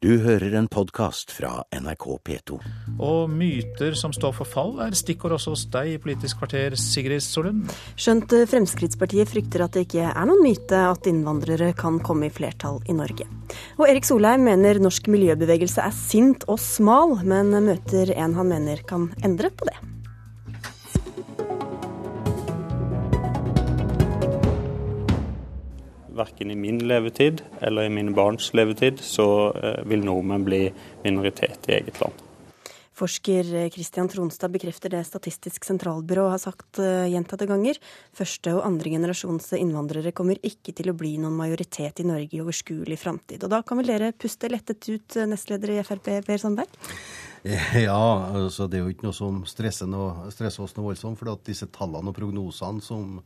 Du 0.00 0.14
hører 0.24 0.54
en 0.56 0.64
podkast 0.64 1.28
fra 1.36 1.58
NRK 1.76 2.04
P2. 2.24 2.54
Og 3.04 3.26
myter 3.28 3.92
som 4.00 4.14
står 4.16 4.32
for 4.38 4.48
fall, 4.48 4.70
er 4.80 4.96
stikkord 4.96 5.34
også 5.36 5.52
hos 5.52 5.64
deg 5.74 5.90
i 5.90 5.98
Politisk 6.00 6.40
kvarter, 6.40 6.72
Sigrid 6.80 7.20
Solund. 7.20 7.68
Skjønt 8.00 8.32
Fremskrittspartiet 8.48 9.28
frykter 9.28 9.66
at 9.66 9.76
det 9.76 9.84
ikke 9.84 10.08
er 10.08 10.30
noen 10.30 10.40
myte 10.40 10.80
at 10.94 11.04
innvandrere 11.12 11.74
kan 11.76 12.00
komme 12.00 12.30
i 12.30 12.32
flertall 12.32 12.80
i 12.88 12.96
Norge. 12.96 13.28
Og 13.76 13.90
Erik 13.90 14.08
Solheim 14.08 14.48
mener 14.48 14.80
norsk 14.80 15.12
miljøbevegelse 15.12 15.84
er 15.84 15.92
sint 15.92 16.48
og 16.48 16.56
smal, 16.64 17.18
men 17.20 17.52
møter 17.68 18.16
en 18.16 18.40
han 18.40 18.54
mener 18.56 18.80
kan 18.88 19.10
endre 19.20 19.52
på 19.52 19.68
det. 19.68 19.76
Verken 26.20 26.52
i 26.52 26.58
min 26.58 26.82
levetid 26.84 27.44
eller 27.60 27.88
i 27.88 27.92
mine 27.92 28.14
barns 28.16 28.52
levetid 28.56 29.00
så 29.04 29.28
eh, 29.56 29.80
vil 29.88 30.04
nordmenn 30.06 30.46
bli 30.46 30.66
minoritet 31.04 31.70
i 31.70 31.80
eget 31.80 32.02
land. 32.02 32.26
Forsker 33.00 33.70
Kristian 33.72 34.08
Tronstad 34.08 34.52
bekrefter 34.52 34.92
det 34.92 35.06
Statistisk 35.08 35.64
sentralbyrå 35.64 36.26
har 36.28 36.40
sagt 36.42 36.80
eh, 36.82 37.06
gjentatte 37.08 37.46
ganger. 37.48 37.78
Første 38.16 38.52
og 38.58 38.66
andre 38.66 38.92
generasjons 38.92 39.54
innvandrere 39.56 40.12
kommer 40.16 40.40
ikke 40.44 40.74
til 40.76 40.92
å 40.92 40.96
bli 40.98 41.14
noen 41.22 41.38
majoritet 41.38 42.02
i 42.02 42.08
Norge 42.08 42.36
i 42.36 42.42
overskuelig 42.44 42.98
framtid. 43.00 43.46
Og 43.46 43.54
da 43.54 43.62
kan 43.64 43.80
vel 43.80 43.88
dere 43.94 44.12
puste 44.12 44.50
lettet 44.52 44.84
ut, 44.90 45.16
eh, 45.16 45.28
nestleder 45.30 45.78
i 45.78 45.80
Frp, 45.86 46.12
Per 46.26 46.44
Sandberg? 46.44 46.80
Ja, 47.86 47.96
altså 48.36 48.66
det 48.68 48.76
er 48.76 48.82
jo 48.82 48.90
ikke 48.92 49.06
noe 49.06 49.16
som 49.16 49.38
stresser, 49.48 49.88
noe, 49.88 50.26
stresser 50.28 50.60
oss 50.60 50.74
noe 50.76 50.90
voldsomt. 50.90 51.16
For 51.16 51.32
at 51.32 51.46
disse 51.46 51.70
tallene 51.72 52.12
og 52.12 52.18
prognosene 52.18 52.84
som 52.84 53.22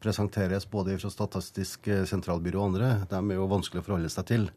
presenteres 0.00 0.66
både 0.70 0.96
fra 1.00 1.10
Statistisk 1.12 1.88
sentralbyrå 2.08 2.60
og 2.60 2.70
andre, 2.70 2.90
de 3.10 3.20
er 3.20 3.38
jo 3.38 3.50
vanskelig 3.50 3.82
å 3.82 3.86
forholde 3.86 4.12
seg 4.12 4.28
til. 4.30 4.48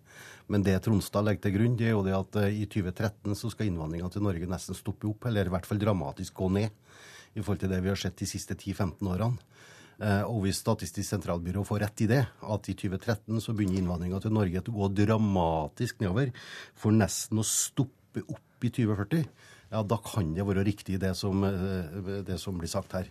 Men 0.51 0.63
det 0.65 0.75
Tronstad 0.83 1.25
legger 1.25 1.45
til 1.45 1.55
grunn, 1.55 1.77
det 1.79 1.87
er 1.87 1.95
jo 1.95 2.03
det 2.05 2.15
at 2.17 2.37
eh, 2.41 2.61
i 2.63 2.67
2013 2.67 3.37
så 3.39 3.51
skal 3.53 3.69
innvandringa 3.69 4.09
til 4.11 4.25
Norge 4.25 4.49
nesten 4.49 4.77
stoppe 4.77 5.07
opp, 5.09 5.27
eller 5.29 5.47
i 5.47 5.53
hvert 5.53 5.67
fall 5.69 5.81
dramatisk 5.81 6.35
gå 6.41 6.49
ned, 6.57 6.75
i 7.33 7.41
forhold 7.41 7.63
til 7.63 7.71
det 7.71 7.79
vi 7.81 7.91
har 7.91 7.99
sett 7.99 8.19
de 8.19 8.27
siste 8.29 8.57
10-15 8.57 9.09
årene. 9.13 9.49
Eh, 10.03 10.23
og 10.27 10.43
hvis 10.43 10.59
Statistisk 10.63 11.07
sentralbyrå 11.07 11.63
får 11.67 11.83
rett 11.85 12.03
i 12.05 12.09
det, 12.11 12.21
at 12.25 12.69
i 12.69 12.75
2013 12.75 13.39
så 13.43 13.55
begynner 13.55 13.79
innvandringa 13.79 14.19
til 14.23 14.35
Norge 14.35 14.63
til 14.63 14.75
å 14.75 14.83
gå 14.83 14.91
dramatisk 15.03 16.03
nedover, 16.03 16.33
for 16.75 16.95
nesten 16.95 17.39
å 17.39 17.47
stoppe 17.47 18.25
opp 18.27 18.67
i 18.67 18.71
2040, 18.73 19.23
ja, 19.73 19.81
da 19.89 19.97
kan 20.05 20.33
det 20.35 20.45
være 20.45 20.63
riktig, 20.67 20.99
det 21.01 21.15
som, 21.17 21.43
eh, 21.47 22.19
det 22.27 22.37
som 22.39 22.57
blir 22.59 22.69
sagt 22.69 22.93
her. 22.93 23.07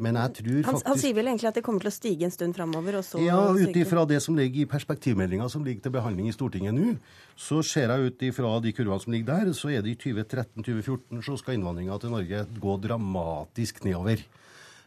Men 0.00 0.16
jeg 0.16 0.32
tror 0.38 0.54
Han, 0.54 0.64
faktisk 0.64 0.86
han 0.88 1.02
sier 1.02 1.16
vel 1.18 1.28
egentlig 1.28 1.50
at 1.50 1.58
det 1.58 1.64
kommer 1.66 1.84
til 1.84 1.92
å 1.92 1.96
stige 1.96 2.24
en 2.24 2.32
stund 2.32 2.56
framover, 2.56 2.96
ja, 3.20 3.40
ut 3.52 3.76
ifra 3.76 4.06
det 4.08 4.22
som 4.24 4.36
ligger 4.36 4.64
i 4.64 4.70
perspektivmeldinga 4.70 5.50
som 5.52 5.64
ligger 5.64 5.82
til 5.82 5.92
behandling 5.92 6.30
i 6.30 6.32
Stortinget 6.32 6.74
nå, 6.74 6.96
så 7.36 7.60
ser 7.62 7.92
jeg 7.92 8.08
ut 8.08 8.26
ifra 8.30 8.54
de 8.64 8.72
kurvene 8.72 9.02
som 9.02 9.12
ligger 9.12 9.28
der, 9.34 9.52
så 9.52 9.70
er 9.70 9.84
det 9.84 9.92
i 9.92 10.00
2013-2014 10.00 11.22
så 11.22 11.36
skal 11.36 11.58
innvandringa 11.58 12.00
til 12.00 12.14
Norge 12.16 12.46
gå 12.60 12.80
dramatisk 12.80 13.84
nedover. 13.84 14.24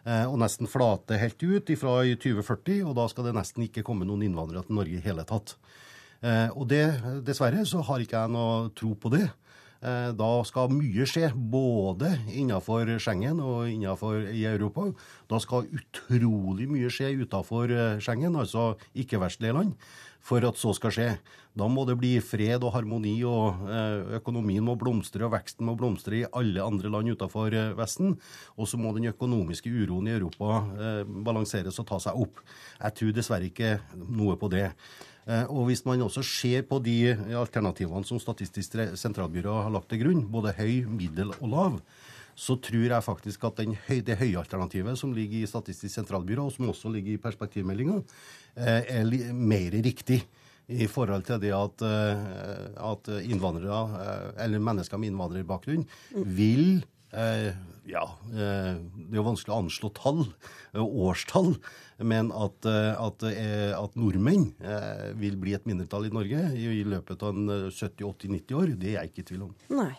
Eh, 0.07 0.25
og 0.25 0.39
nesten 0.41 0.69
flate 0.71 1.19
helt 1.19 1.43
ut 1.43 1.69
ifra 1.69 1.99
i 2.07 2.15
2040, 2.15 2.81
og 2.87 2.95
da 2.97 3.05
skal 3.11 3.27
det 3.27 3.35
nesten 3.37 3.67
ikke 3.67 3.83
komme 3.85 4.07
noen 4.07 4.23
innvandrere 4.25 4.65
til 4.65 4.79
Norge 4.79 4.97
i 4.97 5.03
hele 5.03 5.25
tatt. 5.27 5.57
Eh, 6.23 6.49
og 6.55 6.65
det, 6.71 6.85
dessverre, 7.27 7.65
så 7.67 7.83
har 7.85 8.01
ikke 8.03 8.23
jeg 8.23 8.33
noe 8.33 8.71
tro 8.75 8.95
på 8.97 9.11
det. 9.13 9.27
Eh, 9.81 10.11
Da 10.11 10.43
skal 10.43 10.73
mye 10.73 11.05
skje, 11.07 11.29
både 11.33 12.11
innenfor 12.35 12.89
Schengen 12.99 13.39
og 13.39 13.69
innenfor 13.71 14.27
i 14.27 14.43
Europa. 14.45 14.89
Da 15.29 15.39
skal 15.39 15.69
utrolig 15.71 16.67
mye 16.67 16.91
skje 16.91 17.13
utenfor 17.23 17.71
eh, 17.71 17.99
Schengen, 18.03 18.35
altså 18.35 18.73
ikke-vestlige 18.93 19.55
land, 19.55 19.75
for 20.25 20.43
at 20.45 20.59
så 20.59 20.73
skal 20.77 20.93
skje. 20.93 21.09
Da 21.57 21.67
må 21.71 21.83
det 21.87 21.97
bli 21.99 22.11
fred 22.23 22.63
og 22.63 22.73
harmoni, 22.75 23.15
og 23.27 23.65
eh, 23.67 24.15
økonomien 24.19 24.63
må 24.63 24.75
blomstre, 24.79 25.25
og 25.25 25.33
veksten 25.33 25.67
må 25.67 25.75
blomstre 25.79 26.21
i 26.21 26.27
alle 26.27 26.63
andre 26.63 26.91
land 26.93 27.13
utenfor 27.15 27.55
eh, 27.55 27.75
Vesten. 27.77 28.15
Og 28.55 28.69
så 28.69 28.79
må 28.79 28.93
den 28.95 29.09
økonomiske 29.11 29.71
uroen 29.71 30.09
i 30.09 30.15
Europa 30.15 30.63
eh, 30.77 31.03
balanseres 31.27 31.79
og 31.81 31.89
ta 31.89 32.01
seg 32.03 32.19
opp. 32.21 32.43
Jeg 32.79 32.99
tror 32.99 33.15
dessverre 33.15 33.49
ikke 33.49 33.77
noe 34.05 34.37
på 34.39 34.51
det. 34.53 34.67
Og 35.53 35.67
hvis 35.67 35.83
man 35.85 36.01
også 36.01 36.23
ser 36.25 36.63
på 36.65 36.79
de 36.81 37.11
alternativene 37.37 38.07
som 38.07 38.17
Statistisk 38.17 38.73
sentralbyrå 38.97 39.59
har 39.67 39.73
lagt 39.75 39.91
til 39.91 39.99
grunn, 40.01 40.23
både 40.33 40.55
høy, 40.57 40.87
middel 40.89 41.35
og 41.35 41.51
lav, 41.51 41.75
så 42.39 42.55
tror 42.63 42.85
jeg 42.87 43.05
faktisk 43.05 43.47
at 43.49 43.63
høy, 43.87 43.97
det 44.05 44.19
høye 44.19 44.39
alternativet 44.39 44.99
som 44.99 45.11
ligger 45.15 45.41
i 45.41 45.49
Statistisk 45.49 45.91
sentralbyrå, 45.97 46.47
og 46.47 46.55
som 46.55 46.69
også 46.71 46.91
ligger 46.93 47.17
i 47.17 47.23
perspektivmeldinga, 47.23 47.97
eh, 48.55 48.93
er 49.01 49.33
mer 49.33 49.75
riktig 49.75 50.21
i 50.69 50.85
forhold 50.87 51.25
til 51.27 51.41
det 51.41 51.51
at, 51.55 51.83
eh, 51.83 52.69
at 52.91 53.11
innvandrere, 53.25 53.81
eh, 54.05 54.45
eller 54.45 54.63
mennesker 54.63 55.01
med 55.01 55.11
innvandrerbakgrunn, 55.11 55.85
vil 56.13 56.81
Eh, 57.09 57.53
ja, 57.89 58.03
eh, 58.29 58.75
det 58.77 59.15
er 59.15 59.17
jo 59.17 59.25
vanskelig 59.25 59.53
å 59.55 59.61
anslå 59.63 59.89
tall, 59.97 60.19
årstall, 60.77 61.55
men 62.05 62.29
at, 62.37 62.67
at, 62.69 63.25
at 63.25 63.97
nordmenn 63.97 64.51
eh, 64.61 65.07
vil 65.17 65.39
bli 65.41 65.55
et 65.57 65.65
mindretall 65.65 66.05
i 66.05 66.13
Norge 66.13 66.43
i, 66.53 66.67
i 66.69 66.85
løpet 66.85 67.25
av 67.25 67.33
en 67.33 67.55
eh, 67.55 67.65
70-80-90 67.73 68.59
år, 68.59 68.75
det 68.77 68.93
er 68.93 68.99
jeg 68.99 69.11
ikke 69.11 69.25
i 69.25 69.29
tvil 69.31 69.47
om. 69.47 69.57
Nei. 69.73 69.95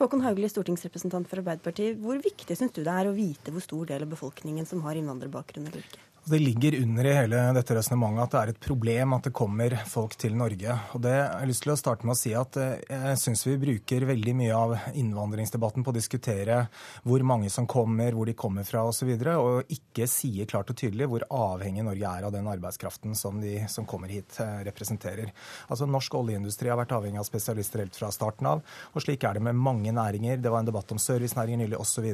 Håkon 0.00 0.24
Haugli, 0.24 0.48
stortingsrepresentant 0.50 1.28
for 1.30 1.42
Arbeiderpartiet. 1.42 1.98
Hvor 2.02 2.20
viktig 2.22 2.56
syns 2.58 2.76
du 2.76 2.82
det 2.84 2.92
er 2.92 3.10
å 3.10 3.16
vite 3.16 3.54
hvor 3.54 3.64
stor 3.64 3.90
del 3.92 4.06
av 4.06 4.12
befolkningen 4.12 4.68
som 4.68 4.84
har 4.86 4.98
innvandrerbakgrunn 5.00 5.70
eller 5.70 5.84
ikke? 5.84 6.09
Det 6.30 6.38
ligger 6.38 6.82
under 6.82 7.06
i 7.06 7.12
hele 7.12 7.38
dette 7.56 7.74
resonnementet 7.74 8.22
at 8.22 8.30
det 8.30 8.40
er 8.40 8.50
et 8.52 8.58
problem 8.62 9.16
at 9.16 9.24
det 9.26 9.32
kommer 9.34 9.74
folk 9.90 10.12
til 10.20 10.36
Norge. 10.38 10.76
Og 10.94 11.00
det 11.02 11.14
jeg 11.16 11.48
lyst 11.50 11.64
til 11.64 11.72
å 11.72 11.76
starte 11.80 12.06
med 12.06 12.14
å 12.14 12.18
si 12.20 12.30
at 12.38 12.58
eh, 12.60 12.84
jeg 12.86 13.18
syns 13.18 13.42
vi 13.48 13.56
bruker 13.58 14.06
veldig 14.06 14.34
mye 14.38 14.54
av 14.54 14.74
innvandringsdebatten 15.00 15.82
på 15.82 15.90
å 15.90 15.96
diskutere 15.96 16.60
hvor 17.02 17.24
mange 17.26 17.50
som 17.50 17.66
kommer, 17.66 18.14
hvor 18.14 18.30
de 18.30 18.36
kommer 18.38 18.68
fra 18.68 18.84
osv., 18.86 19.10
og, 19.10 19.24
så 19.26 19.34
og 19.40 19.74
ikke 19.74 20.06
sier 20.12 20.46
klart 20.52 20.70
og 20.70 20.78
tydelig 20.78 21.08
hvor 21.10 21.24
avhengig 21.34 21.82
Norge 21.88 22.14
er 22.20 22.28
av 22.28 22.36
den 22.36 22.46
arbeidskraften 22.52 23.18
som 23.18 23.42
de 23.42 23.56
som 23.72 23.88
kommer 23.90 24.14
hit, 24.14 24.38
eh, 24.38 24.62
representerer. 24.70 25.34
Altså 25.66 25.90
Norsk 25.90 26.14
oljeindustri 26.20 26.70
har 26.70 26.78
vært 26.78 26.94
avhengig 26.94 27.24
av 27.24 27.26
spesialister 27.26 27.82
helt 27.82 27.98
fra 27.98 28.12
starten 28.14 28.52
av, 28.52 28.62
og 28.94 29.02
slik 29.02 29.26
er 29.26 29.40
det 29.40 29.48
med 29.50 29.58
mange 29.58 29.90
næringer. 29.98 30.38
Det 30.38 30.54
var 30.54 30.62
en 30.62 30.70
debatt 30.70 30.94
om 30.94 31.02
servicenæringer 31.02 31.64
nylig 31.64 31.82
osv. 31.82 32.06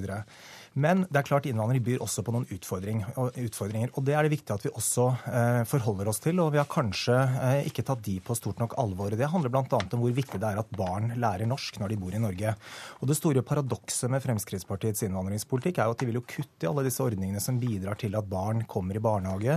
Men 0.76 1.06
det 1.08 1.22
er 1.22 1.24
klart 1.24 1.46
innvandring 1.48 1.80
byr 1.84 2.02
også 2.04 2.20
på 2.26 2.34
noen 2.34 2.44
utfordring, 2.52 2.98
og, 3.16 3.36
utfordringer. 3.40 3.92
Og 3.96 4.04
det 4.04 4.12
er 4.12 4.26
det 4.26 4.32
viktig 4.34 4.52
at 4.52 4.64
vi 4.66 4.72
også 4.76 5.06
eh, 5.30 5.60
forholder 5.68 6.10
oss 6.10 6.20
til. 6.20 6.36
Og 6.42 6.50
vi 6.52 6.60
har 6.60 6.68
kanskje 6.68 7.16
eh, 7.16 7.68
ikke 7.70 7.84
tatt 7.88 8.02
de 8.04 8.18
på 8.20 8.36
stort 8.36 8.60
nok 8.60 8.76
alvor. 8.82 9.14
Det 9.16 9.30
handler 9.32 9.52
bl.a. 9.54 9.64
om 9.64 10.02
hvor 10.02 10.12
viktig 10.12 10.40
det 10.42 10.50
er 10.50 10.60
at 10.60 10.74
barn 10.76 11.14
lærer 11.16 11.48
norsk 11.48 11.80
når 11.80 11.94
de 11.94 11.98
bor 12.02 12.16
i 12.16 12.20
Norge. 12.20 12.52
Og 13.00 13.08
det 13.08 13.16
store 13.16 13.44
paradokset 13.46 14.12
med 14.12 14.20
Fremskrittspartiets 14.24 15.06
innvandringspolitikk 15.06 15.80
er 15.80 15.88
jo 15.88 15.96
at 15.96 16.04
de 16.04 16.10
vil 16.10 16.20
jo 16.20 16.24
kutte 16.28 16.68
i 16.68 16.70
alle 16.70 16.84
disse 16.84 17.00
ordningene 17.00 17.40
som 17.40 17.56
bidrar 17.62 17.96
til 18.00 18.18
at 18.20 18.28
barn 18.28 18.66
kommer 18.68 19.00
i 19.00 19.02
barnehage, 19.02 19.56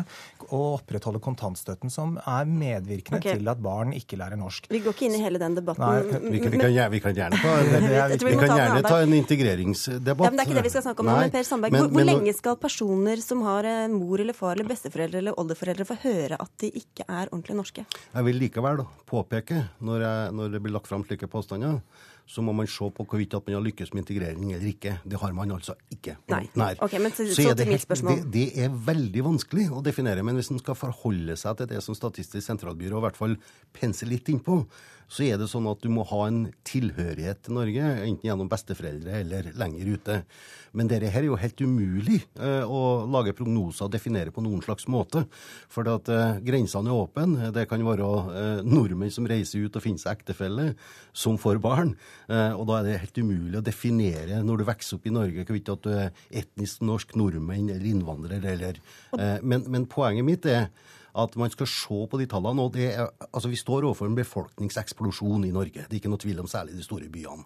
og 0.49 0.79
opprettholde 0.79 1.19
kontantstøtten, 1.23 1.91
som 1.91 2.15
er 2.23 2.47
medvirkende 2.47 3.19
okay. 3.19 3.35
til 3.35 3.51
at 3.51 3.59
barn 3.63 3.91
ikke 3.97 4.21
lærer 4.21 4.39
norsk. 4.39 4.71
Vi 4.71 4.79
går 4.85 4.95
ikke 4.95 5.09
inn 5.09 5.19
i 5.19 5.21
hele 5.25 5.43
den 5.43 5.59
debatten. 5.59 5.83
Nei, 5.83 5.99
Vi 5.99 6.39
kan, 6.39 6.55
vi 6.55 6.63
kan, 6.63 6.79
vi 6.95 7.03
kan 7.03 7.19
gjerne 7.19 7.43
ta 7.43 7.59
en, 7.59 7.69
vi 8.15 8.23
vi 8.23 8.39
kan 8.39 8.55
gjerne 8.55 8.81
ta 8.87 9.03
en 9.03 9.19
integreringsdebatt. 9.19 10.25
Ja, 10.29 10.31
men 10.31 10.39
Det 10.39 10.45
er 10.45 10.51
ikke 10.53 10.61
det 10.61 10.67
vi 10.69 10.75
skal 10.77 10.87
snakke 10.87 11.03
om. 11.03 11.08
Nei, 11.15 11.29
Per 11.33 11.43
Sandberg, 11.43 11.71
men- 11.71 11.81
hvor, 11.81 11.89
hvor 11.91 12.05
men- 12.05 12.07
lenge 12.23 12.33
skal 12.35 12.55
personer 12.57 13.17
som 13.21 13.41
har 13.41 13.63
mor 13.89 14.19
eller 14.19 14.33
far 14.33 14.53
eller 14.55 14.69
besteforeldre 14.69 15.17
eller 15.23 15.33
oldeforeldre 15.37 15.85
få 15.85 15.97
høre 16.03 16.37
at 16.39 16.51
de 16.59 16.71
ikke 16.71 17.05
er 17.07 17.27
ordentlig 17.31 17.55
norske? 17.55 17.85
Jeg 18.13 18.23
vil 18.25 18.39
likevel 18.39 18.85
påpeke, 19.09 19.69
når, 19.81 19.99
jeg, 20.05 20.31
når 20.33 20.51
det 20.51 20.61
blir 20.63 20.73
lagt 20.73 20.87
fram 20.87 21.03
slike 21.03 21.27
påstander, 21.27 21.81
så 22.29 22.43
må 22.45 22.53
man 22.53 22.67
se 22.69 22.85
på 22.93 23.03
hvorvidt 23.09 23.33
at 23.33 23.47
man 23.47 23.55
har 23.57 23.63
lykkes 23.65 23.91
med 23.93 24.03
integrering 24.05 24.51
eller 24.53 24.67
ikke. 24.69 24.99
Det 25.03 25.17
har 25.19 25.31
man 25.33 25.49
altså 25.49 25.73
ikke. 25.91 26.15
Nei. 26.29 26.43
Nei. 26.55 26.75
Okay, 26.79 26.99
men 27.01 27.11
så- 27.11 27.25
Så 27.25 27.41
så 27.41 27.49
er 27.49 27.55
det 27.55 27.65
til 27.65 27.71
mitt 27.73 27.79
helt- 27.79 27.87
spørsmål. 27.87 28.21
Det, 28.21 28.31
det 28.31 28.57
er 28.65 28.69
veldig 28.69 29.23
vanskelig 29.23 29.69
å 29.71 29.81
definere, 29.83 30.23
men 30.23 30.35
hvis 30.35 30.51
man 30.51 30.59
skal 30.59 30.75
forholde 30.75 31.35
seg 31.35 31.57
til 31.57 31.65
det 31.65 31.81
som 31.81 31.95
Statistisk 31.95 32.45
sentralbyrå 32.45 32.97
i 33.01 33.01
hvert 33.09 33.15
fall 33.17 33.35
penser 33.73 34.05
litt 34.07 34.25
innpå, 34.29 34.67
så 35.09 35.25
er 35.25 35.39
det 35.41 35.49
sånn 35.49 35.67
at 35.69 35.81
du 35.81 35.89
må 35.91 36.03
ha 36.05 36.21
en 36.29 36.43
tilhørighet 36.67 37.41
til 37.45 37.55
Norge, 37.57 37.85
enten 38.05 38.27
gjennom 38.27 38.49
besteforeldre 38.51 39.15
eller 39.23 39.49
lenger 39.57 39.93
ute. 39.95 40.17
Men 40.77 40.89
dette 40.91 41.09
her 41.09 41.23
er 41.23 41.31
jo 41.31 41.39
helt 41.39 41.63
umulig 41.65 42.19
eh, 42.37 42.61
å 42.61 43.07
lage 43.09 43.33
prognoser 43.37 43.87
og 43.87 43.93
definere 43.95 44.33
på 44.33 44.43
noen 44.45 44.61
slags 44.61 44.85
måte. 44.91 45.23
For 45.71 45.89
at 45.89 46.11
eh, 46.13 46.37
grensene 46.45 46.91
er 46.91 46.99
åpne. 46.99 47.49
Det 47.55 47.65
kan 47.71 47.81
være 47.87 48.09
eh, 48.35 48.61
nordmenn 48.67 49.13
som 49.13 49.25
reiser 49.29 49.65
ut 49.65 49.79
og 49.79 49.85
finner 49.85 50.03
seg 50.03 50.19
ektefelle, 50.19 50.67
som 51.09 51.39
får 51.41 51.57
barn. 51.63 51.95
Og 52.29 52.61
da 52.69 52.77
er 52.77 52.85
det 52.85 52.99
helt 53.01 53.17
umulig 53.17 53.57
å 53.57 53.65
definere 53.65 54.43
når 54.45 54.61
du 54.61 54.67
vokser 54.67 54.99
opp 54.99 55.07
i 55.09 55.13
Norge, 55.13 55.43
hvorvidt 55.47 55.71
at 55.73 55.87
du 55.87 55.89
er 55.89 56.21
etnisk 56.43 56.83
norsk 56.85 57.15
nordmenn 57.17 57.71
eller 57.73 57.87
innvandrer 57.89 58.45
eller 58.53 58.77
men, 59.41 59.65
men 59.65 59.87
poenget 59.89 60.27
mitt 60.27 60.45
er 60.49 60.69
at 61.17 61.35
man 61.39 61.51
skal 61.53 61.67
se 61.69 61.99
på 62.09 62.19
de 62.19 62.27
tallene. 62.29 62.61
og 62.61 62.77
er, 62.77 63.07
altså 63.33 63.49
Vi 63.49 63.55
står 63.55 63.83
overfor 63.83 64.05
en 64.05 64.15
befolkningseksplosjon 64.15 65.45
i 65.45 65.51
Norge. 65.51 65.85
Det 65.85 65.93
er 65.93 66.01
ikke 66.01 66.09
noe 66.13 66.21
tvil 66.21 66.39
om 66.39 66.47
særlig 66.47 66.77
de 66.77 66.83
store 66.83 67.09
byene. 67.09 67.45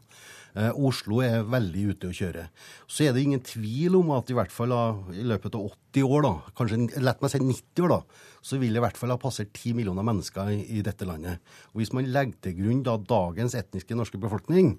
Eh, 0.53 0.69
Oslo 0.85 1.21
er 1.25 1.47
veldig 1.50 1.85
ute 1.94 2.11
å 2.11 2.13
kjøre. 2.13 2.45
Så 2.85 3.07
er 3.07 3.15
det 3.15 3.23
ingen 3.25 3.41
tvil 3.41 3.97
om 3.97 4.11
at 4.13 4.29
i 4.29 4.38
hvert 4.38 4.53
fall 4.53 4.73
da, 4.73 4.83
i 5.15 5.25
løpet 5.25 5.57
av 5.57 5.71
80 5.71 6.05
år, 6.05 6.27
da, 6.27 6.33
kanskje 6.57 7.01
lett 7.01 7.23
meg 7.23 7.33
si 7.33 7.41
90 7.41 7.88
år, 7.88 7.95
da, 7.95 8.29
så 8.44 8.59
vil 8.61 8.75
det 8.75 8.81
i 8.81 8.83
hvert 8.83 9.00
fall 9.00 9.13
ha 9.13 9.17
passert 9.21 9.53
10 9.55 9.77
millioner 9.77 10.05
mennesker 10.05 10.51
i, 10.51 10.59
i 10.77 10.83
dette 10.85 11.07
landet. 11.07 11.41
Og 11.73 11.81
Hvis 11.81 11.94
man 11.95 12.09
legger 12.11 12.38
til 12.44 12.57
grunn 12.59 12.83
da 12.85 12.97
dagens 13.00 13.55
etniske 13.57 13.97
norske 13.97 14.19
befolkning, 14.21 14.75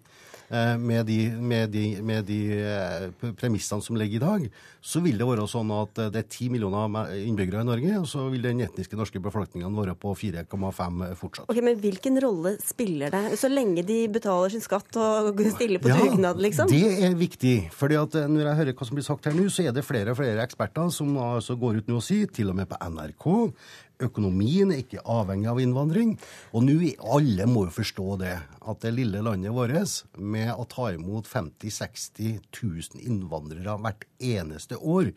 eh, 0.53 0.77
med 0.79 1.09
de, 1.09 1.19
med 1.33 1.73
de, 1.75 1.85
med 2.05 2.29
de 2.29 2.39
eh, 2.61 3.33
premissene 3.41 3.83
som 3.83 3.99
ligger 3.99 4.21
i 4.21 4.25
dag, 4.25 4.47
så 4.85 5.01
vil 5.03 5.19
det 5.19 5.27
være 5.27 5.49
sånn 5.51 5.73
at 5.75 6.03
eh, 6.05 6.13
det 6.13 6.23
er 6.23 6.29
10 6.29 6.53
millioner 6.55 7.15
innbyggere 7.25 7.65
i 7.65 7.71
Norge, 7.71 7.97
og 8.03 8.07
så 8.11 8.29
vil 8.31 8.45
den 8.45 8.63
etniske 8.67 8.99
norske 9.01 9.23
befolkningen 9.25 9.75
være 9.75 9.97
på 9.99 10.15
4,5 10.23 11.03
fortsatt. 11.19 11.49
Ok, 11.49 11.63
Men 11.65 11.81
hvilken 11.83 12.21
rolle 12.23 12.55
spiller 12.63 13.15
det, 13.15 13.25
så 13.41 13.51
lenge 13.51 13.83
de 13.87 14.03
betaler 14.13 14.55
sin 14.55 14.63
skatt 14.63 15.01
og 15.01 15.33
stiller 15.41 15.64
på 15.83 15.93
dugnad, 15.93 16.41
liksom? 16.43 16.69
Det 16.71 17.07
er 17.07 17.17
viktig. 17.19 17.55
fordi 17.73 17.99
at 18.01 18.19
når 18.31 18.49
jeg 18.49 18.59
hører 18.61 18.77
hva 18.79 18.89
som 18.89 18.99
blir 18.99 19.07
sagt 19.07 19.27
her 19.29 19.37
nå, 19.37 19.49
så 19.53 19.67
er 19.67 19.75
det 19.77 19.85
flere 19.87 20.15
og 20.15 20.19
flere 20.21 20.45
eksperter 20.45 20.93
som 20.95 21.17
altså 21.19 21.57
går 21.61 21.81
ut 21.81 21.91
nå 21.91 21.99
og 22.01 22.07
sier, 22.07 22.27
til 22.27 22.53
og 22.53 22.59
med 22.59 22.71
på 22.71 22.79
NRK, 22.81 23.27
Økonomien 24.03 24.73
er 24.75 24.83
ikke 24.83 25.05
avhengig 25.07 25.51
av 25.53 25.61
innvandring. 25.63 26.17
Og 26.53 26.67
nå 26.67 26.75
alle 27.15 27.47
må 27.47 27.69
jo 27.69 27.77
forstå 27.77 28.09
det, 28.25 28.35
at 28.65 28.83
det 28.83 28.95
lille 28.97 29.23
landet 29.23 29.55
vårt, 29.55 30.03
med 30.19 30.51
å 30.55 30.67
ta 30.71 30.91
imot 30.95 31.29
50 31.31 31.71
000-60 31.71 32.41
000 32.63 33.07
innvandrere 33.07 33.77
hvert 33.83 34.07
eneste 34.25 34.79
år, 34.81 35.13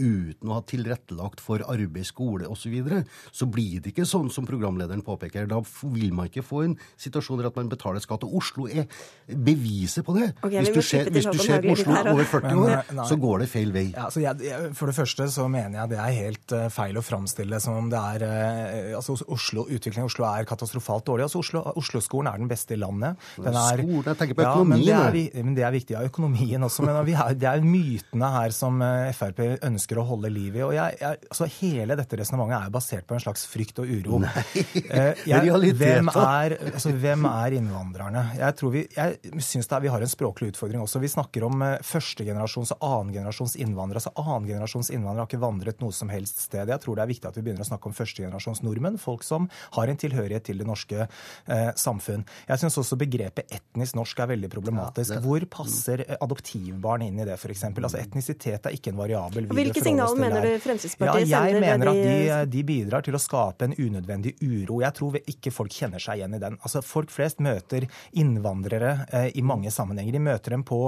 uten 0.00 0.50
å 0.50 0.56
ha 0.56 0.64
tilrettelagt 0.64 1.42
for 1.44 1.62
arbeid, 1.68 2.06
skole 2.08 2.48
osv., 2.48 2.60
så, 2.60 2.70
videre, 2.72 3.00
så 3.32 3.46
blir 3.50 3.80
det 3.82 3.92
ikke 3.92 4.06
sånn 4.08 4.28
som 4.32 4.46
programlederen 4.48 5.02
påpeker. 5.04 5.48
Da 5.50 5.58
vil 5.82 6.12
man 6.16 6.28
ikke 6.30 6.44
få 6.46 6.62
en 6.66 6.76
situasjon 7.00 7.40
der 7.40 7.48
at 7.50 7.58
man 7.58 7.70
betaler 7.72 8.02
skatt. 8.04 8.24
Og 8.28 8.38
Oslo 8.40 8.66
er 8.68 8.86
beviset 9.26 10.06
på 10.06 10.14
det. 10.16 10.30
Okay, 10.40 10.60
hvis, 10.60 10.72
du 10.76 10.82
ser, 10.84 11.10
hvis 11.12 11.28
du 11.28 11.40
ser, 11.40 11.64
på 11.64 11.74
Oslo 11.74 11.96
over 12.14 12.28
40 12.28 12.62
år, 12.62 12.76
så 13.08 13.18
går 13.20 13.44
det 13.44 13.50
feil 13.52 13.74
vei. 13.74 13.86
Ja, 13.94 14.08
jeg, 14.22 14.72
for 14.78 14.92
det 14.92 14.96
første 15.00 15.28
så 15.32 15.48
mener 15.50 15.82
jeg 15.82 15.94
det 15.94 16.00
er 16.04 16.16
helt 16.20 16.56
uh, 16.56 16.66
feil 16.72 17.00
å 17.00 17.04
framstille 17.04 17.60
som 17.62 17.80
om 17.80 17.90
det 17.92 18.04
er 18.14 18.19
uh, 18.24 18.96
altså 18.98 19.16
Oslo, 19.30 19.64
Utviklingen 19.66 20.06
i 20.06 20.10
Oslo 20.10 20.26
er 20.28 20.46
katastrofalt 20.48 21.06
dårlig. 21.08 21.26
Altså 21.26 21.40
Oslo-skolen 21.74 22.30
er 22.30 22.40
den 22.42 22.50
beste 22.50 22.76
i 22.76 22.80
landet. 22.80 23.20
Den 23.36 23.56
er, 23.56 23.82
Skolen, 23.82 24.06
jeg 24.10 24.20
tenker 24.20 24.38
på 24.38 24.46
økonomien. 24.46 24.84
Ja, 24.86 25.02
men, 25.04 25.16
det 25.16 25.24
er, 25.30 25.44
men 25.46 25.56
det 25.58 25.66
er 25.66 25.74
viktig. 25.74 25.96
Ja, 25.96 26.04
økonomien 26.06 26.66
også. 26.66 26.86
Men 26.86 27.00
er, 27.00 27.34
det 27.38 27.48
er 27.50 27.64
mytene 27.64 28.32
her 28.36 28.54
som 28.56 28.80
uh, 28.84 29.10
Frp 29.16 29.42
ønsker 29.70 30.00
å 30.00 30.06
holde 30.10 30.32
liv 30.32 30.58
i. 30.60 30.64
Og 30.66 30.74
jeg, 30.76 30.98
jeg, 31.00 31.22
altså 31.30 31.48
Hele 31.60 31.96
dette 31.98 32.16
resonnementet 32.20 32.68
er 32.68 32.72
basert 32.72 33.08
på 33.08 33.16
en 33.16 33.22
slags 33.22 33.44
frykt 33.50 33.82
og 33.82 33.90
uro. 33.90 34.20
Nei, 34.22 34.44
jeg, 35.30 35.74
hvem, 35.76 36.12
er, 36.14 36.56
altså, 36.70 36.94
hvem 36.94 37.26
er 37.30 37.58
innvandrerne? 37.58 38.24
Jeg 38.38 38.58
tror 38.60 38.74
vi, 38.74 38.84
jeg 38.96 39.42
syns 39.44 39.68
vi 39.80 39.92
har 39.92 40.02
en 40.02 40.10
språklig 40.10 40.52
utfordring 40.54 40.82
også. 40.84 41.02
Vi 41.02 41.10
snakker 41.10 41.44
om 41.46 41.62
førstegenerasjons 41.86 42.74
og 42.76 42.86
annengenerasjons 42.90 43.56
innvandrere. 43.60 44.00
Altså 44.00 44.12
Annengenerasjons 44.20 44.90
innvandrere 44.94 45.24
har 45.24 45.30
ikke 45.30 45.42
vandret 45.42 45.82
noe 45.82 45.94
som 45.94 46.10
helst 46.12 46.42
sted. 46.46 46.70
Jeg 46.70 46.82
tror 46.82 46.98
det 46.98 47.04
er 47.04 47.12
viktig 47.12 47.30
at 47.30 47.38
vi 47.38 47.44
begynner 47.46 47.64
å 47.64 47.70
snakke 47.70 47.90
om 47.90 47.96
førstegenerasjons 48.10 48.62
nordmenn. 48.66 48.98
Folk 49.00 49.24
som 49.26 49.48
har 49.76 49.90
en 49.90 49.98
tilhørighet 50.00 50.44
til 50.50 50.60
det 50.60 50.66
norske 50.68 51.06
eh, 51.06 51.70
samfunn. 51.78 52.24
Jeg 52.48 52.62
syns 52.62 52.78
også 52.82 52.98
begrepet 53.00 53.50
etnisk 53.54 53.96
norsk 53.98 54.20
er 54.20 54.32
veldig 54.34 54.50
problematisk. 54.52 55.14
Ja, 55.14 55.20
det... 55.20 55.26
Hvor 55.26 55.46
passer 55.60 56.04
adoptivbarn 56.18 57.06
inn 57.06 57.20
i 57.20 57.28
det, 57.28 57.38
f.eks.? 57.38 57.64
Altså 57.70 58.00
Etnisitet 58.00 58.66
er 58.66 58.76
ikke 58.76 58.92
en 58.92 59.00
variabel. 59.00 59.48
Hvilke 59.54 59.82
signaler 59.84 60.18
mener 60.20 60.46
du 60.46 60.54
Fremskrittspartiet 60.62 61.30
ja, 61.30 61.42
jeg 61.48 61.62
mener 61.62 61.90
at 61.92 62.00
de, 62.00 62.40
de, 62.52 62.64
bidrar 62.66 63.04
til 63.06 63.16
å 63.16 63.22
skape 63.22 63.68
en 63.68 63.76
unødvendig 63.76 64.36
uro. 64.42 64.80
Jeg 64.84 64.96
tror 64.98 65.18
ikke 65.20 65.52
folk 65.54 65.74
kjenner 65.74 66.02
seg 66.02 66.20
igjen 66.20 66.36
i 66.36 66.42
den. 66.42 66.58
Altså, 66.60 66.82
Folk 66.90 67.12
flest 67.12 67.38
møter 67.44 67.86
innvandrere 68.18 68.92
eh, 69.14 69.28
i 69.38 69.44
mange 69.46 69.70
sammenhenger. 69.72 70.16
De 70.16 70.22
møter 70.24 70.56
dem 70.56 70.64
på 70.66 70.80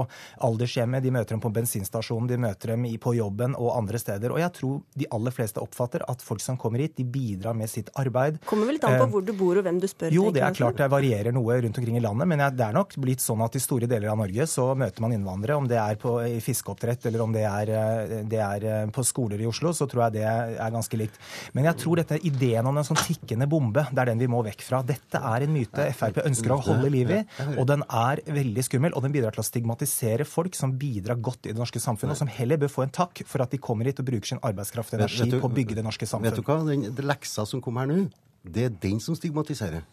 aldershjemmet, 0.43 1.03
de 1.05 1.13
møter 1.15 1.37
dem 1.37 1.43
på 1.43 1.51
bensinstasjonen, 1.53 2.27
de 2.29 2.39
møter 2.43 2.73
dem 2.73 2.85
på 3.01 3.15
jobben 3.17 3.55
og 3.59 3.71
andre 3.77 4.01
steder. 4.01 4.33
Og 4.33 4.41
jeg 4.41 4.55
tror 4.57 4.81
de 4.99 5.07
aller 5.15 5.35
fleste 5.35 5.61
oppfatter 5.63 6.03
at 6.09 6.23
folk 6.25 6.43
som 6.43 6.59
kommer 6.59 6.83
hit, 6.83 6.97
de 6.97 7.05
bidrar 7.13 7.55
med 7.57 7.69
sitt 7.71 7.91
arbeid. 7.99 8.39
Kommer 8.49 8.69
vel 8.69 8.77
litt 8.77 8.87
an 8.87 8.97
på 8.97 9.07
eh, 9.07 9.11
hvor 9.13 9.25
du 9.25 9.33
bor 9.37 9.59
og 9.59 9.67
hvem 9.67 9.79
du 9.81 9.87
spør. 9.89 10.13
Jo, 10.15 10.27
det 10.33 10.43
er 10.45 10.55
klart 10.57 10.79
det 10.79 10.89
varierer 10.91 11.35
noe 11.35 11.59
rundt 11.65 11.79
omkring 11.79 11.99
i 11.99 12.03
landet, 12.03 12.29
men 12.29 12.43
det 12.57 12.65
er 12.65 12.75
nok 12.75 12.95
blitt 13.03 13.23
sånn 13.23 13.43
at 13.45 13.57
i 13.57 13.63
store 13.63 13.89
deler 13.89 14.11
av 14.13 14.19
Norge 14.21 14.47
så 14.49 14.69
møter 14.77 15.05
man 15.05 15.15
innvandrere, 15.15 15.59
om 15.59 15.69
det 15.69 15.79
er 15.81 15.99
på, 16.01 16.15
i 16.27 16.39
fiskeoppdrett 16.43 17.07
eller 17.09 17.23
om 17.25 17.35
det 17.35 17.45
er, 17.49 17.73
eh, 17.73 18.15
det 18.29 18.41
er 18.43 18.67
eh, 18.69 18.85
på 18.93 19.05
skoler 19.07 19.41
i 19.41 19.49
Oslo, 19.49 19.73
så 19.75 19.87
tror 19.89 20.07
jeg 20.07 20.19
det 20.19 20.25
er 20.27 20.75
ganske 20.75 20.99
likt. 20.99 21.19
Men 21.57 21.69
jeg 21.69 21.79
tror 21.83 22.01
dette 22.01 22.19
ideen 22.25 22.69
om 22.69 22.79
en 22.79 22.87
sånn 22.87 23.01
tikkende 23.01 23.47
bombe, 23.49 23.85
det 23.91 24.03
er 24.03 24.13
den 24.13 24.23
vi 24.23 24.31
må 24.31 24.43
vekk 24.45 24.65
fra. 24.65 24.81
Dette 24.85 25.21
er 25.33 25.45
en 25.45 25.53
myte 25.53 25.89
Frp 25.93 26.21
ønsker 26.23 26.55
å 26.55 26.59
holde 26.63 26.91
liv 26.93 27.11
i, 27.13 27.21
og 27.57 27.65
den 27.69 27.85
er 27.87 28.21
veldig 28.25 28.65
skummel. 28.65 28.95
Og 28.97 29.05
den 29.05 29.13
bidrar 29.15 29.35
til 29.35 29.43
å 29.43 29.47
stigmatisere 29.47 30.27
folk 30.27 30.55
som 30.57 30.75
bidrar 30.79 31.19
godt 31.23 31.49
i 31.49 31.53
det 31.53 31.59
norske 31.59 31.81
samfunnet, 31.81 32.15
og 32.15 32.23
som 32.23 32.31
heller 32.31 32.61
bør 32.61 32.71
få 32.71 32.85
en 32.85 32.93
takk 32.93 33.23
for 33.29 33.43
at 33.43 33.53
de 33.53 33.59
kommer 33.61 33.89
hit 33.89 34.01
og 34.01 34.07
bruker 34.07 34.33
sin 34.33 34.41
arbeidskraft 34.45 34.95
og 34.95 35.01
energi 35.01 35.29
på 35.33 35.49
å 35.49 35.53
bygge 35.53 35.77
det 35.79 35.85
norske 35.85 36.07
samfunnet. 36.09 36.37
Vet 36.37 36.43
du 36.43 36.49
hva, 36.49 36.59
den 36.99 37.02
leksa 37.07 37.47
som 37.49 37.61
kom 37.63 37.79
her 37.81 37.89
nå, 37.89 38.05
det 38.43 38.67
er 38.67 38.79
den 38.83 38.99
som 39.03 39.15
stigmatiserer. 39.17 39.83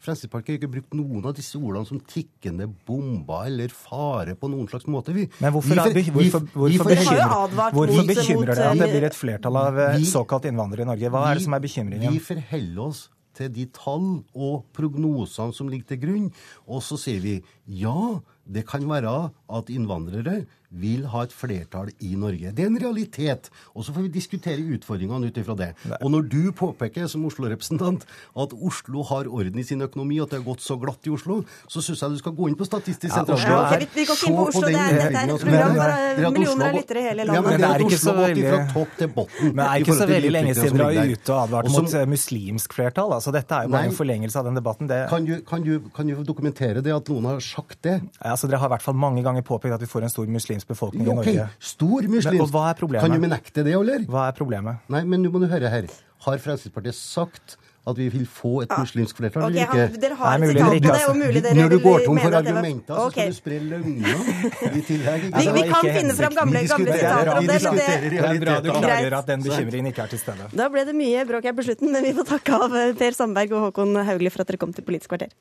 Fremskrittspartiet 0.00 0.54
har 0.54 0.58
ikke 0.62 0.72
brukt 0.72 0.94
noen 0.96 1.26
av 1.28 1.34
disse 1.36 1.58
ordene 1.58 1.84
som 1.84 1.98
tikkende 2.08 2.64
bomber 2.88 3.50
eller 3.50 3.72
fare 3.74 4.32
på 4.40 4.48
noen 4.48 4.68
slags 4.70 4.88
måte. 4.88 5.12
Vi, 5.12 5.26
Men 5.42 5.52
hvorfor, 5.52 5.76
vi, 5.92 6.06
vi, 6.06 6.14
hvorfor, 6.14 6.46
hvorfor, 6.54 6.88
bekymrer, 6.88 7.74
hvorfor 7.76 8.08
bekymrer 8.08 8.54
det 8.54 8.68
at 8.70 8.80
det 8.80 8.88
blir 8.94 9.08
et 9.10 9.18
flertall 9.18 9.60
av 9.60 9.80
eh, 9.84 10.00
såkalt 10.08 10.48
innvandrere 10.48 10.86
i 10.86 10.90
Norge? 10.94 11.12
Hva 11.12 11.26
er 11.28 11.36
det 11.36 11.44
som 11.44 11.56
er 11.58 11.64
bekymringen? 11.66 12.16
Vi 12.16 12.22
forholder 12.30 12.84
oss 12.86 13.02
til 13.36 13.52
de 13.52 13.66
tall 13.76 14.08
og 14.32 14.64
prognosene 14.76 15.54
som 15.56 15.68
ligger 15.70 15.92
til 15.92 16.00
grunn, 16.06 16.30
og 16.64 16.80
så 16.84 16.96
sier 17.00 17.20
vi 17.24 17.36
ja, 17.82 17.98
det 18.46 18.66
kan 18.68 18.86
være 18.88 19.30
at 19.50 19.70
innvandrere 19.70 20.44
vil 20.70 21.06
ha 21.10 21.24
et 21.26 21.32
flertall 21.34 21.90
i 22.06 22.12
Norge. 22.18 22.52
Det 22.54 22.62
er 22.62 22.70
en 22.70 22.78
realitet. 22.78 23.48
Og 23.74 23.84
så 23.84 23.94
får 23.94 24.06
vi 24.06 24.12
diskutere 24.14 24.62
utfordringene 24.76 25.30
ut 25.30 25.38
ifra 25.40 25.56
det. 25.58 25.70
Nei. 25.90 25.98
Og 25.98 26.12
når 26.14 26.28
du 26.30 26.52
påpeker 26.54 27.08
som 27.10 27.24
Oslo-representant 27.26 28.06
at 28.38 28.54
Oslo 28.54 29.02
har 29.08 29.26
orden 29.26 29.58
i 29.58 29.64
sin 29.66 29.82
økonomi, 29.82 30.20
at 30.22 30.30
det 30.30 30.40
har 30.40 30.46
gått 30.46 30.62
så 30.62 30.76
glatt 30.78 31.06
i 31.10 31.14
Oslo, 31.14 31.40
så 31.66 31.82
syns 31.82 32.04
jeg 32.04 32.14
du 32.14 32.20
skal 32.22 32.36
gå 32.38 32.50
inn 32.50 32.58
på 32.58 32.68
Statistisk 32.70 33.10
sentralbyrå. 33.10 33.50
Ja, 33.50 33.64
okay, 33.66 33.88
vi, 33.96 34.04
går 34.06 34.20
ikke 34.20 34.30
inn 34.30 34.38
på 34.38 34.46
Oslo. 34.52 34.62
Det 34.68 34.76
er, 34.78 34.94
det 34.94 35.08
er 35.10 35.34
et 35.34 35.42
program 35.42 35.74
for 35.80 36.38
millioner 36.38 36.68
av 36.68 36.78
lyttere 36.78 37.02
i 37.02 37.08
hele 37.08 37.26
landet. 37.26 37.40
Ja, 37.40 37.44
men 37.48 37.64
det 37.64 37.70
er 37.70 37.86
ikke 37.88 38.00
så 38.04 38.16
veldig, 38.20 38.46
fra 38.46 38.62
topp 38.76 38.94
til 39.00 39.12
botten, 39.18 39.50
men 39.50 39.62
det 39.64 39.68
er 39.72 39.86
ikke 39.86 39.98
så 39.98 40.08
veldig 40.12 40.32
lenge 40.36 40.54
siden 40.60 40.78
dere 40.78 41.00
var 41.00 41.14
ute 41.16 41.34
og 41.34 41.42
advart 41.42 41.72
mot 41.74 41.98
eh, 41.98 42.06
muslimsk 42.14 42.78
flertall. 42.78 43.16
Altså, 43.18 43.34
dette 43.34 43.58
er 43.58 43.66
jo 43.66 43.74
bare 43.74 43.90
en 43.90 43.98
forlengelse 43.98 44.38
av 44.38 44.46
den 44.46 44.62
debatten. 44.62 44.90
Det... 44.90 45.02
Kan, 45.10 45.26
du, 45.26 45.34
kan, 45.50 45.66
du, 45.66 45.90
kan, 45.96 46.06
du, 46.06 46.22
dokumentere 46.30 46.84
det, 46.84 46.94
at 46.94 47.10
noen 47.10 47.32
har 47.32 47.42
sagt 47.42 47.82
det? 47.88 47.98
Ja, 48.22 48.29
altså, 48.34 48.50
dere 48.50 48.60
har 48.62 48.70
i 48.70 48.74
hvert 48.74 48.84
fall 48.84 48.98
mange 48.98 49.24
ganger 49.26 49.46
påpekt 49.46 49.76
at 49.76 49.82
vi 49.84 49.88
får 49.90 50.06
en 50.06 50.12
stor 50.12 50.30
muslimsk 50.30 50.70
befolkning 50.70 51.08
i 51.08 51.16
Norge. 51.20 51.48
Stor 51.58 52.06
muslimsk. 52.06 52.36
Men, 52.36 52.44
og 52.44 52.54
hva 52.54 52.68
er 52.70 52.78
problemet? 52.78 53.06
Kan 53.06 53.16
du 53.16 53.26
benekte 53.26 53.66
det, 53.66 53.74
eller? 53.78 54.06
Hva 54.10 54.28
er 54.28 54.38
problemet? 54.38 54.86
Nei, 54.92 55.02
men 55.08 55.24
nå 55.24 55.32
må 55.34 55.42
du 55.42 55.48
høre 55.50 55.72
her. 55.72 55.90
Har 56.20 56.40
Fremskrittspartiet 56.42 56.96
sagt 56.98 57.58
at 57.88 57.96
vi 57.96 58.08
vil 58.12 58.26
få 58.28 58.60
et 58.64 58.72
muslimsk 58.76 59.16
flertall, 59.16 59.46
okay, 59.46 59.62
eller 59.64 59.86
ikke? 59.88 60.00
Dere 60.02 60.16
har 60.18 60.34
Nei, 60.34 60.48
mulig, 60.48 60.56
det, 60.60 60.90
er 60.90 61.14
mulig 61.16 61.42
dere 61.46 61.54
Når 61.56 61.70
du 61.72 61.76
går 61.84 62.02
tom 62.04 62.18
for 62.20 62.36
argumenter, 62.36 62.98
så 62.98 63.06
skal 63.14 63.30
du 63.30 63.36
spre 63.38 63.60
løgner 63.70 64.74
i 64.76 64.82
tillegg. 64.84 65.24
Vi, 65.32 65.46
vi 65.56 65.62
kan 65.70 65.88
finne 65.88 66.16
fram 66.18 66.36
gamle, 66.36 66.64
gamle 66.74 66.98
sitater 66.98 67.32
om 67.32 67.48
det. 67.48 67.56
Men 67.64 67.80
det, 67.80 67.86
det 68.04 68.20
er 68.20 68.42
bra 68.44 68.58
du 68.60 68.68
klargjør 68.74 69.16
at 69.22 69.32
den 69.32 69.46
bekymringen 69.46 69.92
ikke 69.94 70.04
er 70.04 70.12
til 70.12 70.20
stede. 70.20 70.50
Da 70.60 70.68
ble 70.72 70.84
det 70.90 70.96
mye 70.98 71.24
bråk 71.30 71.48
her 71.48 71.56
på 71.56 71.64
slutten, 71.70 71.94
men 71.94 72.04
vi 72.04 72.12
får 72.20 72.28
takke 72.34 72.60
av 72.68 72.76
Per 73.00 73.16
Sandberg 73.16 73.56
og 73.56 73.70
Håkon 73.70 73.96
Haugli 74.10 74.34
for 74.34 74.44
at 74.44 74.52
dere 74.52 74.60
kom 74.60 74.76
til 74.76 74.84
Politisk 74.86 75.14
kvarter. 75.14 75.32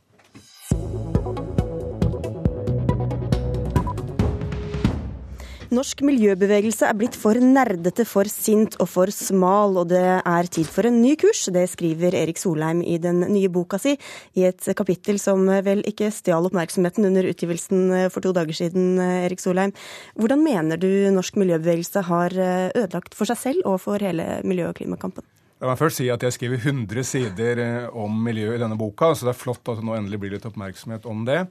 Norsk 5.70 6.00
miljøbevegelse 6.02 6.88
er 6.90 6.96
blitt 6.98 7.14
for 7.14 7.38
nerdete, 7.38 8.02
for 8.10 8.26
sint 8.26 8.74
og 8.82 8.88
for 8.90 9.14
smal, 9.14 9.76
og 9.78 9.92
det 9.92 10.02
er 10.02 10.50
tid 10.50 10.66
for 10.66 10.90
en 10.90 10.98
ny 10.98 11.12
kurs. 11.22 11.44
Det 11.54 11.68
skriver 11.70 12.16
Erik 12.18 12.42
Solheim 12.42 12.82
i 12.82 12.96
den 12.98 13.22
nye 13.30 13.52
boka 13.54 13.78
si, 13.78 13.94
i 14.34 14.48
et 14.50 14.66
kapittel 14.74 15.22
som 15.22 15.46
vel 15.46 15.84
ikke 15.86 16.10
stjal 16.16 16.50
oppmerksomheten 16.50 17.06
under 17.12 17.30
utgivelsen 17.30 18.10
for 18.10 18.26
to 18.26 18.34
dager 18.34 18.58
siden, 18.58 18.96
Erik 18.98 19.44
Solheim. 19.44 19.76
Hvordan 20.18 20.42
mener 20.42 20.82
du 20.82 20.90
norsk 21.14 21.38
miljøbevegelse 21.38 22.08
har 22.10 22.34
ødelagt 22.34 23.14
for 23.14 23.30
seg 23.30 23.38
selv 23.38 23.70
og 23.70 23.78
for 23.86 24.02
hele 24.02 24.40
miljø- 24.42 24.72
og 24.72 24.80
klimakampen? 24.82 25.28
La 25.60 25.68
meg 25.68 25.80
først 25.82 26.00
si 26.00 26.08
at 26.08 26.24
Jeg 26.24 26.38
skriver 26.38 26.62
100 26.64 27.04
sider 27.04 27.60
eh, 27.60 27.90
om 27.92 28.14
miljø 28.24 28.54
i 28.56 28.62
denne 28.62 28.78
boka, 28.80 29.12
så 29.12 29.28
det 29.28 29.36
er 29.36 29.42
flott 29.42 29.68
at 29.68 29.82
det 29.82 29.86
nå 29.86 29.98
endelig 29.98 30.22
blir 30.22 30.34
litt 30.38 30.48
oppmerksomhet 30.48 31.06
om 31.06 31.26
det. 31.28 31.44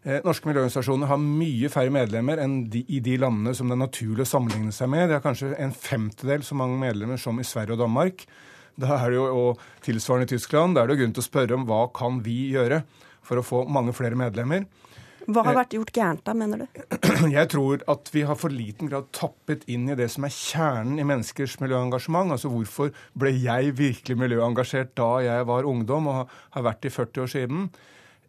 Eh, 0.00 0.22
norske 0.24 0.48
miljøorganisasjoner 0.48 1.10
har 1.10 1.18
mye 1.20 1.68
færre 1.68 1.92
medlemmer 1.92 2.40
enn 2.40 2.62
de, 2.72 2.80
i 2.88 3.02
de 3.04 3.18
landene 3.20 3.52
som 3.56 3.68
det 3.68 3.76
er 3.76 3.82
naturlig 3.82 4.24
å 4.24 4.30
sammenligne 4.30 4.72
seg 4.72 4.88
med. 4.88 5.10
Det 5.10 5.18
er 5.18 5.26
kanskje 5.26 5.50
en 5.60 5.74
femtedel 5.76 6.44
så 6.46 6.56
mange 6.56 6.78
medlemmer 6.80 7.20
som 7.20 7.40
i 7.40 7.44
Sverige 7.44 7.76
og 7.76 7.82
Danmark. 7.82 8.24
Da 8.80 8.94
er 8.96 9.12
det 9.12 9.18
jo, 9.18 9.26
og 9.36 9.84
tilsvarende 9.84 10.30
i 10.30 10.32
Tyskland. 10.32 10.76
Da 10.76 10.86
er 10.86 10.92
det 10.92 11.02
grunn 11.02 11.12
til 11.12 11.24
å 11.24 11.28
spørre 11.28 11.58
om 11.58 11.66
hva 11.68 11.82
kan 11.92 12.22
vi 12.24 12.38
gjøre 12.54 12.80
for 13.26 13.40
å 13.40 13.44
få 13.44 13.66
mange 13.68 13.92
flere 13.96 14.16
medlemmer. 14.16 14.64
Hva 15.28 15.44
har 15.44 15.52
eh, 15.52 15.58
vært 15.60 15.76
gjort 15.76 15.92
gærent 16.00 16.24
da, 16.24 16.34
mener 16.38 16.64
du? 16.64 16.80
Jeg 17.36 17.52
tror 17.52 17.84
at 17.92 18.10
vi 18.14 18.24
har 18.24 18.40
for 18.40 18.56
liten 18.56 18.88
grad 18.88 19.12
tappet 19.12 19.68
inn 19.68 19.84
i 19.92 19.98
det 19.98 20.08
som 20.16 20.24
er 20.24 20.32
kjernen 20.32 20.96
i 20.96 21.06
menneskers 21.06 21.58
miljøengasjement. 21.60 22.32
Altså 22.32 22.48
hvorfor 22.52 22.94
ble 23.20 23.36
jeg 23.36 23.76
virkelig 23.76 24.16
miljøengasjert 24.24 24.96
da 24.96 25.12
jeg 25.28 25.46
var 25.52 25.68
ungdom 25.68 26.08
og 26.08 26.36
har 26.56 26.70
vært 26.72 26.88
i 26.88 26.94
40 26.96 27.26
år 27.26 27.34
siden? 27.36 27.72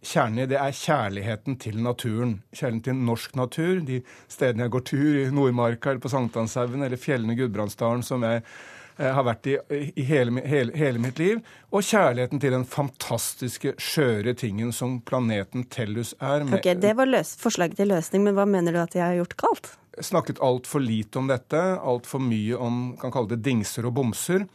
Kjernen 0.02 0.44
i 0.44 0.50
det 0.50 0.58
er 0.58 0.76
kjærligheten 0.76 1.58
til 1.62 1.80
naturen. 1.84 2.36
Kjærligheten 2.54 2.84
til 2.88 3.08
norsk 3.08 3.36
natur. 3.38 3.82
De 3.86 4.02
stedene 4.32 4.66
jeg 4.66 4.74
går 4.76 4.86
tur, 4.90 5.10
i 5.22 5.26
Nordmarka 5.34 5.92
eller 5.92 6.04
på 6.04 6.12
Sankthanshaugen 6.12 6.86
eller 6.86 7.02
fjellene 7.02 7.36
i 7.36 7.42
Gudbrandsdalen, 7.42 8.02
som 8.06 8.26
jeg 8.26 8.42
eh, 8.42 9.12
har 9.14 9.26
vært 9.28 9.50
i, 9.52 9.58
i 9.94 10.06
hele, 10.10 10.42
hele, 10.42 10.74
hele, 10.78 11.02
mitt 11.04 11.22
liv. 11.22 11.44
Og 11.70 11.86
kjærligheten 11.86 12.42
til 12.42 12.56
den 12.58 12.66
fantastiske, 12.66 13.76
skjøre 13.78 14.34
tingen 14.40 14.74
som 14.76 15.00
planeten 15.06 15.68
Tellus 15.70 16.16
er. 16.20 16.48
Med, 16.48 16.60
ok, 16.60 16.74
Det 16.82 16.96
var 16.98 17.10
løs, 17.10 17.36
forslaget 17.42 17.78
til 17.82 17.94
løsning, 17.94 18.26
men 18.26 18.38
hva 18.38 18.48
mener 18.50 18.74
du 18.74 18.82
at 18.82 18.98
jeg 18.98 19.06
har 19.06 19.22
gjort 19.22 19.38
galt? 19.46 19.72
Snakket 20.02 20.42
altfor 20.42 20.82
lite 20.82 21.20
om 21.20 21.30
dette. 21.30 21.62
Altfor 21.78 22.24
mye 22.24 22.58
om 22.58 22.84
kan 22.98 23.14
kalle 23.14 23.36
det 23.36 23.44
dingser 23.46 23.86
og 23.86 24.00
bomser. 24.00 24.48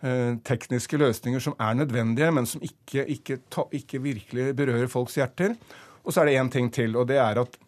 Eh, 0.00 0.36
tekniske 0.48 0.96
løsninger 0.96 1.42
som 1.44 1.54
er 1.60 1.74
nødvendige, 1.76 2.30
men 2.32 2.46
som 2.48 2.62
ikke, 2.64 3.02
ikke, 3.04 3.36
ta, 3.52 3.66
ikke 3.76 3.98
virkelig 4.00 4.54
berører 4.56 4.88
folks 4.88 5.18
hjerter. 5.20 5.58
Og 6.04 6.14
så 6.14 6.22
er 6.22 6.30
det 6.30 6.38
én 6.40 6.48
ting 6.52 6.70
til, 6.72 6.96
og 6.96 7.04
det 7.10 7.18
er 7.20 7.42
at 7.42 7.58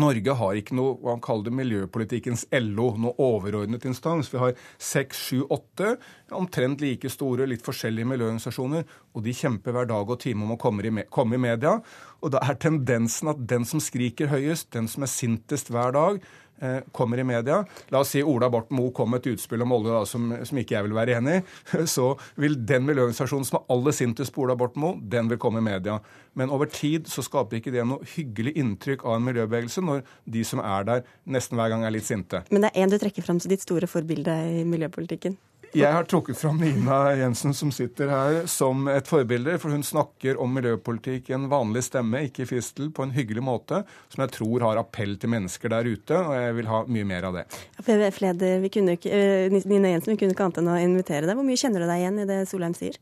Norge 0.00 0.36
har 0.38 0.56
ikke 0.56 0.76
noe 0.78 0.94
hva 1.02 1.16
han 1.16 1.20
kaller 1.20 1.50
det 1.50 1.52
miljøpolitikkens 1.58 2.46
LO, 2.62 2.94
noe 2.96 3.12
overordnet 3.20 3.84
instans. 3.90 4.30
Vi 4.32 4.38
har 4.40 4.54
seks, 4.78 5.20
sju, 5.26 5.42
åtte 5.50 5.96
omtrent 6.32 6.80
like 6.80 7.10
store, 7.10 7.48
litt 7.50 7.66
forskjellige 7.66 8.08
miljøorganisasjoner. 8.08 8.86
Og 9.14 9.24
de 9.26 9.34
kjemper 9.34 9.74
hver 9.74 9.88
dag 9.90 10.10
og 10.10 10.20
time 10.22 10.46
om 10.46 10.54
å 10.54 10.60
komme 10.60 10.86
i, 10.86 11.06
komme 11.10 11.38
i 11.38 11.42
media. 11.42 11.78
Og 12.20 12.34
da 12.34 12.42
er 12.46 12.60
tendensen 12.62 13.32
at 13.32 13.40
den 13.50 13.66
som 13.66 13.82
skriker 13.82 14.30
høyest, 14.30 14.70
den 14.76 14.86
som 14.90 15.06
er 15.06 15.10
sintest 15.10 15.72
hver 15.72 15.96
dag, 15.96 16.20
Eh, 16.62 16.80
kommer 16.92 17.18
i 17.18 17.24
media. 17.24 17.64
La 17.88 17.98
oss 17.98 18.10
si 18.12 18.20
Ola 18.22 18.50
Borten 18.52 18.76
Moe 18.76 18.92
kom 18.92 19.08
med 19.10 19.22
et 19.22 19.30
utspill 19.32 19.62
om 19.64 19.72
olje 19.72 19.94
da, 19.94 20.00
som, 20.04 20.26
som, 20.44 20.58
ikke 20.60 20.74
jeg 20.74 20.84
vil 20.84 20.92
være 20.92 21.14
enig 21.16 21.38
i. 21.38 21.44
Så 21.94 22.10
vil 22.36 22.58
den 22.68 22.84
miljøorganisasjonen 22.84 23.48
som 23.48 23.62
er 23.62 23.72
aller 23.72 23.96
sintest 23.96 24.34
på 24.34 24.44
Ola 24.44 24.58
Borten 24.60 24.84
Moe, 24.84 24.98
den 25.00 25.30
vil 25.32 25.40
komme 25.40 25.62
i 25.62 25.64
media. 25.64 25.96
Men 26.36 26.52
over 26.52 26.68
tid 26.68 27.08
så 27.08 27.24
skaper 27.24 27.62
ikke 27.62 27.72
det 27.72 27.86
noe 27.88 28.04
hyggelig 28.12 28.52
inntrykk 28.60 29.06
av 29.08 29.16
en 29.16 29.24
miljøbevegelse 29.30 29.80
når 29.86 30.04
de 30.36 30.44
som 30.44 30.60
er 30.60 30.84
der, 30.90 31.06
nesten 31.24 31.56
hver 31.56 31.72
gang 31.72 31.88
er 31.88 31.96
litt 31.96 32.10
sinte. 32.10 32.44
Men 32.52 32.66
det 32.66 32.74
er 32.74 32.84
én 32.84 32.92
du 32.92 33.00
trekker 33.00 33.24
fram 33.24 33.40
som 33.40 33.54
ditt 33.54 33.64
store 33.64 33.88
forbilde 33.88 34.36
i 34.60 34.66
miljøpolitikken? 34.68 35.40
Jeg 35.70 35.92
har 35.94 36.06
trukket 36.10 36.38
fram 36.38 36.56
Nina 36.58 37.12
Jensen, 37.14 37.52
som 37.54 37.70
sitter 37.70 38.10
her, 38.10 38.40
som 38.50 38.88
et 38.90 39.06
forbilde. 39.06 39.54
For 39.62 39.70
hun 39.70 39.84
snakker 39.86 40.40
om 40.42 40.50
miljøpolitikk 40.56 41.30
i 41.30 41.36
en 41.36 41.46
vanlig 41.52 41.84
stemme, 41.86 42.24
ikke 42.26 42.42
i 42.42 42.48
fistel, 42.50 42.88
på 42.90 43.04
en 43.06 43.12
hyggelig 43.14 43.44
måte, 43.46 43.84
som 44.10 44.24
jeg 44.24 44.34
tror 44.34 44.66
har 44.66 44.80
appell 44.82 45.14
til 45.20 45.30
mennesker 45.30 45.70
der 45.70 45.86
ute. 45.86 46.18
Og 46.18 46.34
jeg 46.34 46.56
vil 46.58 46.70
ha 46.72 46.80
mye 46.90 47.06
mer 47.12 47.28
av 47.28 47.38
det. 47.38 47.44
Fleder, 47.86 48.58
vi 48.64 48.72
kunne 48.74 48.98
ikke, 48.98 49.14
eh, 49.14 49.60
Nina 49.70 49.94
Jensen, 49.94 50.16
vi 50.16 50.24
kunne 50.24 50.34
ikke 50.34 50.48
annet 50.48 50.58
enn 50.58 50.74
å 50.74 50.80
invitere 50.82 51.30
deg. 51.30 51.38
Hvor 51.38 51.46
mye 51.46 51.62
kjenner 51.62 51.86
du 51.86 51.86
deg 51.86 52.02
igjen 52.02 52.18
i 52.18 52.26
det 52.32 52.40
Solheim 52.50 52.74
sier? 52.74 52.98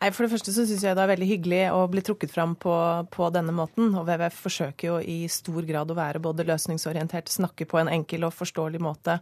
Nei, 0.00 0.08
For 0.16 0.24
det 0.24 0.32
første 0.32 0.52
så 0.54 0.62
syns 0.64 0.80
jeg 0.80 0.96
det 0.96 1.02
er 1.02 1.10
veldig 1.10 1.26
hyggelig 1.28 1.64
å 1.76 1.82
bli 1.92 2.00
trukket 2.00 2.30
fram 2.32 2.54
på, 2.56 2.72
på, 3.12 3.26
denne 3.34 3.52
måten. 3.52 3.90
Og 3.92 4.06
WWF 4.08 4.38
forsøker 4.46 4.88
jo 4.88 4.94
i 5.04 5.18
stor 5.28 5.66
grad 5.68 5.92
å 5.92 5.96
være 5.98 6.22
både 6.24 6.46
løsningsorientert, 6.48 7.28
snakke 7.28 7.66
på 7.68 7.82
en 7.82 7.90
enkel 7.92 8.24
og 8.24 8.32
forståelig 8.32 8.80
måte 8.80 9.18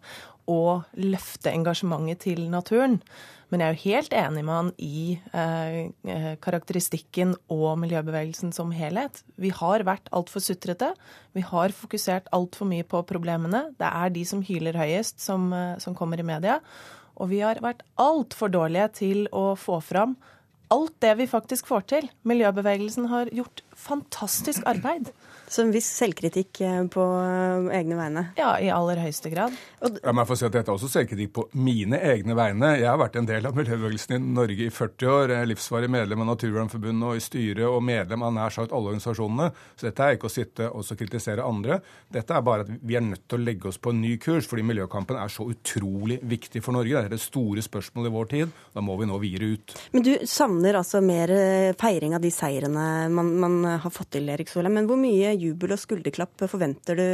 og 0.48 0.86
løfte 1.02 1.50
engasjementet 1.50 2.22
til 2.28 2.44
naturen. 2.52 3.00
Men 3.50 3.64
jeg 3.64 3.66
er 3.66 3.74
jo 3.74 3.88
helt 3.88 4.14
enig 4.20 4.44
med 4.46 4.54
han 4.54 4.70
i 4.78 5.02
eh, 5.32 5.80
eh 6.14 6.30
karakteristikken 6.44 7.34
og 7.50 7.80
miljøbevegelsen 7.82 8.54
som 8.54 8.70
helhet. 8.70 9.24
Vi 9.34 9.50
har 9.50 9.82
vært 9.88 10.06
altfor 10.14 10.44
sutrete. 10.44 10.92
Vi 11.34 11.42
har 11.42 11.74
fokusert 11.74 12.30
altfor 12.30 12.70
mye 12.70 12.86
på 12.86 13.02
problemene. 13.08 13.72
Det 13.80 13.90
er 13.90 14.14
de 14.14 14.24
som 14.28 14.46
hyler 14.46 14.78
høyest, 14.78 15.18
som, 15.18 15.50
eh, 15.52 15.76
som 15.82 15.98
kommer 15.98 16.20
i 16.22 16.30
media. 16.30 16.60
Og 17.18 17.32
vi 17.34 17.42
har 17.42 17.58
vært 17.58 17.82
altfor 17.98 18.52
dårlige 18.52 18.92
til 19.02 19.26
å 19.34 19.56
få 19.58 19.82
fram 19.82 20.14
alt 20.74 20.94
det 21.04 21.14
vi 21.20 21.26
faktisk 21.30 21.68
får 21.70 21.86
til. 21.92 22.10
Miljøbevegelsen 22.28 23.08
har 23.12 23.30
gjort 23.34 23.62
fantastisk 23.78 24.66
arbeid. 24.68 25.12
Så 25.48 25.62
en 25.62 25.70
viss 25.72 25.88
selvkritikk 25.96 26.60
eh, 26.60 26.82
på 26.92 27.04
eh, 27.22 27.68
egne 27.78 27.96
vegne? 27.96 28.24
Ja, 28.36 28.50
i 28.60 28.68
aller 28.72 29.00
høyeste 29.00 29.30
grad. 29.32 29.54
Ja, 29.80 29.88
men 30.10 30.20
jeg 30.20 30.28
får 30.28 30.38
si 30.40 30.46
at 30.48 30.56
Dette 30.58 30.68
er 30.68 30.76
også 30.76 30.90
selvkritikk 30.92 31.32
på 31.38 31.44
mine 31.56 32.00
egne 32.04 32.36
vegne. 32.36 32.74
Jeg 32.76 32.88
har 32.90 33.00
vært 33.00 33.16
en 33.16 33.28
del 33.28 33.48
av 33.48 33.56
miljøbevegelsen 33.56 34.18
i 34.18 34.20
Norge 34.36 34.66
i 34.66 34.74
40 34.74 35.12
år. 35.14 35.32
Jeg 35.32 35.46
er 35.46 35.50
livsvarig 35.52 35.88
medlem 35.92 36.24
av 36.24 36.30
Naturvernforbundet 36.34 37.08
og 37.08 37.20
i 37.20 37.24
styret 37.24 37.64
og 37.64 37.80
medlem 37.86 38.26
av 38.26 38.34
nær 38.36 38.52
sagt 38.52 38.74
alle 38.76 38.92
organisasjonene. 38.92 39.48
Så 39.78 39.88
dette 39.88 40.04
er 40.04 40.18
ikke 40.18 40.28
å 40.28 40.34
sitte 40.34 40.68
og 40.68 40.92
kritisere 40.98 41.46
andre. 41.46 41.80
Dette 42.12 42.36
er 42.36 42.44
bare 42.44 42.66
at 42.66 42.74
vi 42.82 42.98
er 42.98 43.06
nødt 43.06 43.24
til 43.24 43.40
å 43.40 43.46
legge 43.46 43.70
oss 43.70 43.80
på 43.80 43.94
en 43.94 44.02
ny 44.02 44.16
kurs, 44.20 44.48
fordi 44.50 44.66
miljøkampen 44.68 45.16
er 45.20 45.32
så 45.32 45.48
utrolig 45.48 46.20
viktig 46.28 46.60
for 46.64 46.76
Norge. 46.76 46.92
Det 46.92 47.08
er 47.08 47.16
det 47.16 47.22
store 47.24 47.64
spørsmålet 47.64 48.10
i 48.10 48.16
vår 48.18 48.30
tid. 48.34 48.54
Da 48.74 48.84
må 48.84 48.98
vi 49.00 49.08
nå 49.08 49.16
vire 49.22 49.52
ut. 49.54 49.76
Men 49.96 50.04
du 50.04 50.12
savner 50.28 50.76
altså 50.82 51.00
mer 51.04 51.32
eh, 51.32 51.72
feiring 51.78 52.18
av 52.18 52.24
de 52.24 52.32
seirene 52.34 52.86
man, 53.14 53.32
man 53.40 53.58
har 53.82 53.92
fått 53.92 54.12
til, 54.16 54.28
Erik 54.32 54.50
Solheim. 54.50 54.74
Men 54.78 54.88
hvor 54.88 54.98
mye 55.00 55.34
jubel 55.36 55.74
og 55.74 55.82
skulderklapp 55.82 56.46
du, 56.46 57.04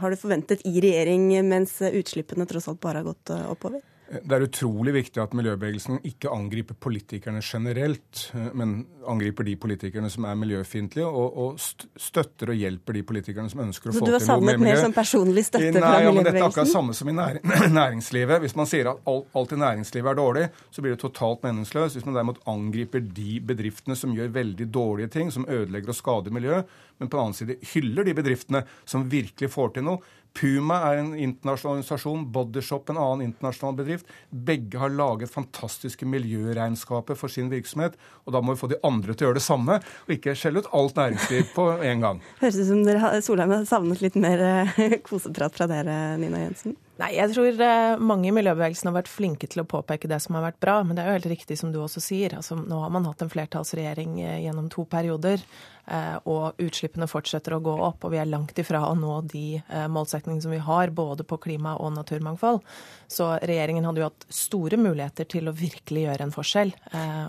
har 0.00 0.10
du 0.10 0.18
forventet 0.20 0.64
i 0.66 0.74
regjering 0.82 1.30
mens 1.46 1.78
utslippene 1.82 2.46
tross 2.48 2.68
alt 2.68 2.80
bare 2.82 3.02
har 3.02 3.10
gått 3.12 3.34
eh, 3.34 3.46
oppover? 3.52 3.84
Det 4.08 4.32
er 4.32 4.44
utrolig 4.46 4.94
viktig 4.94 5.20
at 5.20 5.34
miljøbevegelsen 5.36 5.98
ikke 6.08 6.30
angriper 6.32 6.76
politikerne 6.80 7.42
generelt, 7.44 8.22
eh, 8.32 8.46
men 8.56 8.86
angriper 9.08 9.44
de 9.44 9.56
politikerne 9.60 10.08
som 10.12 10.24
er 10.24 10.38
miljøfiendtlige, 10.40 11.04
og, 11.04 11.36
og, 11.36 11.58
støtter 12.00 12.54
og 12.54 12.56
hjelper 12.56 12.96
de 12.96 13.02
politikerne 13.10 13.52
som 13.52 13.60
ønsker 13.66 13.90
å 13.90 13.92
få 13.92 14.00
til 14.00 14.16
noe 14.16 14.16
med 14.16 14.16
miljø. 14.16 14.16
Så 14.16 14.16
du 14.16 14.16
har 14.16 14.24
savnet 14.30 14.64
mer 14.64 14.80
sånn 14.80 14.96
personlig 14.96 15.44
støtte 15.50 15.74
Nei, 15.76 15.82
fra 15.82 15.92
miljøbevegelsen? 15.98 16.08
Nei, 16.08 16.16
men 16.16 16.28
Dette 16.30 16.40
er 16.40 16.48
akkurat 16.48 16.72
samme 16.72 16.96
som 16.96 17.12
i 17.12 17.68
næringslivet. 17.80 18.42
Hvis 18.46 18.56
man 18.56 18.70
sier 18.72 18.92
at 18.94 19.12
alt 19.12 19.52
i 19.52 19.60
næringslivet 19.64 20.12
er 20.14 20.20
dårlig, 20.22 20.46
så 20.72 20.84
blir 20.84 20.96
det 20.96 21.02
totalt 21.04 21.44
meningsløst. 21.44 21.98
Hvis 21.98 22.08
man 22.08 22.16
derimot 22.16 22.40
angriper 22.48 23.04
de 23.04 23.38
bedriftene 23.52 23.98
som 23.98 24.16
gjør 24.16 24.32
veldig 24.38 24.70
dårlige 24.72 25.12
ting, 25.18 25.34
som 25.34 25.44
ødelegger 25.44 25.92
og 25.92 26.00
skader 26.00 26.38
miljøet, 26.38 26.78
men 26.98 27.10
på 27.10 27.18
den 27.18 27.28
annen 27.28 27.36
side 27.36 27.58
hyller 27.74 28.08
de 28.08 28.16
bedriftene 28.16 28.64
som 28.88 29.04
virkelig 29.10 29.52
får 29.52 29.76
til 29.76 29.86
noe, 29.86 30.16
Puma 30.36 30.78
er 30.90 31.00
en 31.00 31.12
internasjonal 31.14 31.78
organisasjon, 31.78 32.26
Bodyshop 32.32 32.90
en 32.92 33.00
annen 33.00 33.28
internasjonal 33.28 33.76
bedrift. 33.80 34.10
Begge 34.30 34.78
har 34.80 34.92
laget 34.94 35.32
fantastiske 35.32 36.06
miljøregnskaper 36.06 37.18
for 37.18 37.32
sin 37.32 37.50
virksomhet. 37.52 37.96
Og 38.26 38.34
da 38.36 38.42
må 38.42 38.54
vi 38.54 38.62
få 38.62 38.70
de 38.70 38.80
andre 38.86 39.14
til 39.14 39.26
å 39.26 39.30
gjøre 39.30 39.40
det 39.40 39.46
samme, 39.46 39.78
og 40.06 40.14
ikke 40.14 40.36
skjelle 40.38 40.62
ut 40.62 40.72
alt 40.78 40.98
næringsliv 41.00 41.54
på 41.56 41.70
en 41.90 42.04
gang. 42.06 42.20
Høres 42.42 42.60
ut 42.60 42.70
som 42.70 42.84
dere, 42.86 43.14
Solheim 43.24 43.56
har 43.56 43.64
savnet 43.68 44.04
litt 44.04 44.18
mer 44.20 44.44
eh, 44.44 45.00
koseprat 45.08 45.58
fra 45.58 45.70
dere, 45.70 45.98
Nina 46.20 46.44
Jensen? 46.46 46.78
Nei, 46.98 47.12
jeg 47.14 47.30
tror 47.30 47.60
eh, 47.62 48.00
mange 48.02 48.26
i 48.26 48.34
miljøbevegelsen 48.34 48.88
har 48.90 48.96
vært 48.96 49.10
flinke 49.12 49.46
til 49.46 49.62
å 49.62 49.68
påpeke 49.70 50.08
det 50.10 50.18
som 50.24 50.34
har 50.34 50.48
vært 50.48 50.58
bra. 50.62 50.80
Men 50.82 50.98
det 50.98 51.04
er 51.04 51.12
jo 51.12 51.18
helt 51.20 51.30
riktig 51.30 51.58
som 51.60 51.70
du 51.70 51.78
også 51.78 52.02
sier. 52.02 52.34
Altså, 52.34 52.58
nå 52.58 52.80
har 52.82 52.90
man 52.90 53.06
hatt 53.06 53.22
en 53.22 53.30
flertallsregjering 53.30 54.16
eh, 54.24 54.40
gjennom 54.42 54.66
to 54.74 54.82
perioder. 54.90 55.44
Eh, 55.86 56.16
og 56.26 56.58
utslippene 56.58 57.06
fortsetter 57.06 57.54
å 57.54 57.60
gå 57.62 57.76
opp, 57.86 58.02
og 58.02 58.16
vi 58.16 58.18
er 58.18 58.26
langt 58.26 58.58
ifra 58.58 58.82
å 58.88 58.96
nå 58.98 59.20
de 59.30 59.60
målsetningene 59.94 60.42
som 60.42 60.52
vi 60.52 60.58
har, 60.66 60.90
både 60.90 61.22
på 61.22 61.38
klima 61.46 61.76
og 61.78 61.94
naturmangfold. 61.94 62.64
Så 63.06 63.30
regjeringen 63.46 63.86
hadde 63.86 64.02
jo 64.02 64.10
hatt 64.10 64.26
store 64.34 64.80
muligheter 64.82 65.30
til 65.30 65.46
å 65.46 65.54
virkelig 65.54 66.08
gjøre 66.08 66.26
en 66.26 66.34
forskjell. 66.34 66.74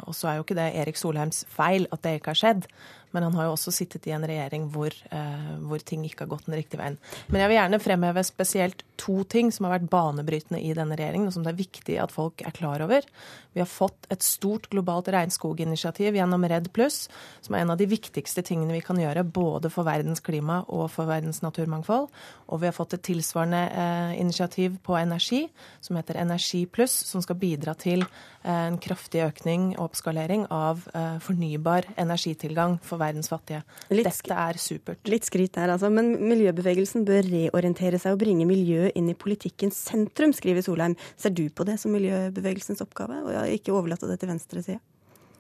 Og 0.09 0.17
så 0.17 0.31
er 0.31 0.39
jo 0.39 0.47
ikke 0.47 0.57
det 0.57 0.71
Erik 0.81 0.97
Solheims 0.99 1.45
feil 1.53 1.85
at 1.93 2.01
det 2.03 2.17
ikke 2.17 2.33
har 2.33 2.41
skjedd. 2.41 2.67
Men 3.11 3.25
han 3.25 3.37
har 3.37 3.47
jo 3.47 3.55
også 3.55 3.73
sittet 3.73 4.07
i 4.09 4.13
en 4.13 4.25
regjering 4.27 4.67
hvor, 4.73 4.93
eh, 5.11 5.49
hvor, 5.65 5.81
ting 5.81 6.03
ikke 6.05 6.25
har 6.25 6.33
gått 6.35 6.49
den 6.49 6.57
riktige 6.59 6.81
veien. 6.81 6.99
Men 7.27 7.41
jeg 7.43 7.51
vil 7.51 7.59
gjerne 7.59 7.81
fremheve 7.81 8.23
spesielt 8.27 8.83
to 8.99 9.23
ting 9.31 9.51
som 9.55 9.65
har 9.65 9.77
vært 9.77 9.89
banebrytende 9.91 10.61
i 10.61 10.73
denne 10.77 10.97
regjeringen, 10.99 11.29
og 11.29 11.35
som 11.35 11.45
det 11.45 11.53
er 11.53 11.61
viktig 11.61 11.97
at 12.03 12.13
folk 12.13 12.43
er 12.45 12.55
klar 12.55 12.83
over. 12.85 13.07
Vi 13.55 13.61
har 13.63 13.69
fått 13.69 14.05
et 14.13 14.23
stort 14.23 14.67
globalt 14.69 15.09
regnskoginitiativ 15.09 16.19
gjennom 16.19 16.45
Redd 16.51 16.69
Pluss, 16.75 17.07
som 17.41 17.55
er 17.55 17.63
en 17.63 17.73
av 17.73 17.79
de 17.79 17.87
viktigste 17.89 18.43
tingene 18.45 18.75
vi 18.75 18.83
kan 18.85 18.99
gjøre 18.99 19.25
både 19.25 19.71
for 19.73 19.87
verdens 19.87 20.21
klima 20.23 20.61
og 20.67 20.85
for 20.93 21.09
verdens 21.09 21.41
naturmangfold. 21.41 22.09
Og 22.49 22.61
vi 22.61 22.69
har 22.69 22.75
fått 22.75 22.93
et 22.97 23.05
tilsvarende 23.09 23.63
eh, 23.73 24.13
initiativ 24.21 24.77
på 24.85 24.97
energi, 24.99 25.47
som 25.81 25.97
heter 25.97 26.21
Energi 26.21 26.65
Pluss, 26.69 26.93
som 27.09 27.23
skal 27.25 27.39
bidra 27.41 27.73
til 27.79 28.05
eh, 28.05 28.67
en 28.67 28.77
kraftig 28.81 29.23
økning 29.25 29.71
og 29.77 29.89
oppskalering 29.89 30.45
av 30.53 30.85
eh, 30.93 31.17
fornybar 31.25 31.89
energitilgang 31.97 32.77
for 32.85 32.98
verdens 32.99 33.31
fattige. 33.31 33.63
Litt, 33.93 34.07
Dette 34.07 34.37
er 34.45 34.59
supert. 34.61 35.01
Litt 35.09 35.27
skryt 35.27 35.55
der, 35.57 35.73
altså. 35.75 35.91
Men 35.93 36.11
miljøbevegelsen 36.29 37.07
bør 37.07 37.25
reorientere 37.29 38.01
seg 38.01 38.15
og 38.15 38.21
bringe 38.23 38.47
miljøet 38.49 38.95
inn 38.99 39.09
i 39.11 39.17
politikkens 39.17 39.79
sentrum, 39.89 40.35
skriver 40.35 40.65
Solheim. 40.65 40.97
Ser 41.19 41.33
du 41.35 41.45
på 41.49 41.67
det 41.67 41.79
som 41.81 41.95
miljøbevegelsens 41.95 42.83
oppgave, 42.85 43.23
og 43.25 43.55
ikke 43.55 43.75
overlate 43.75 44.09
det 44.09 44.19
til 44.21 44.33
venstresida? 44.33 44.83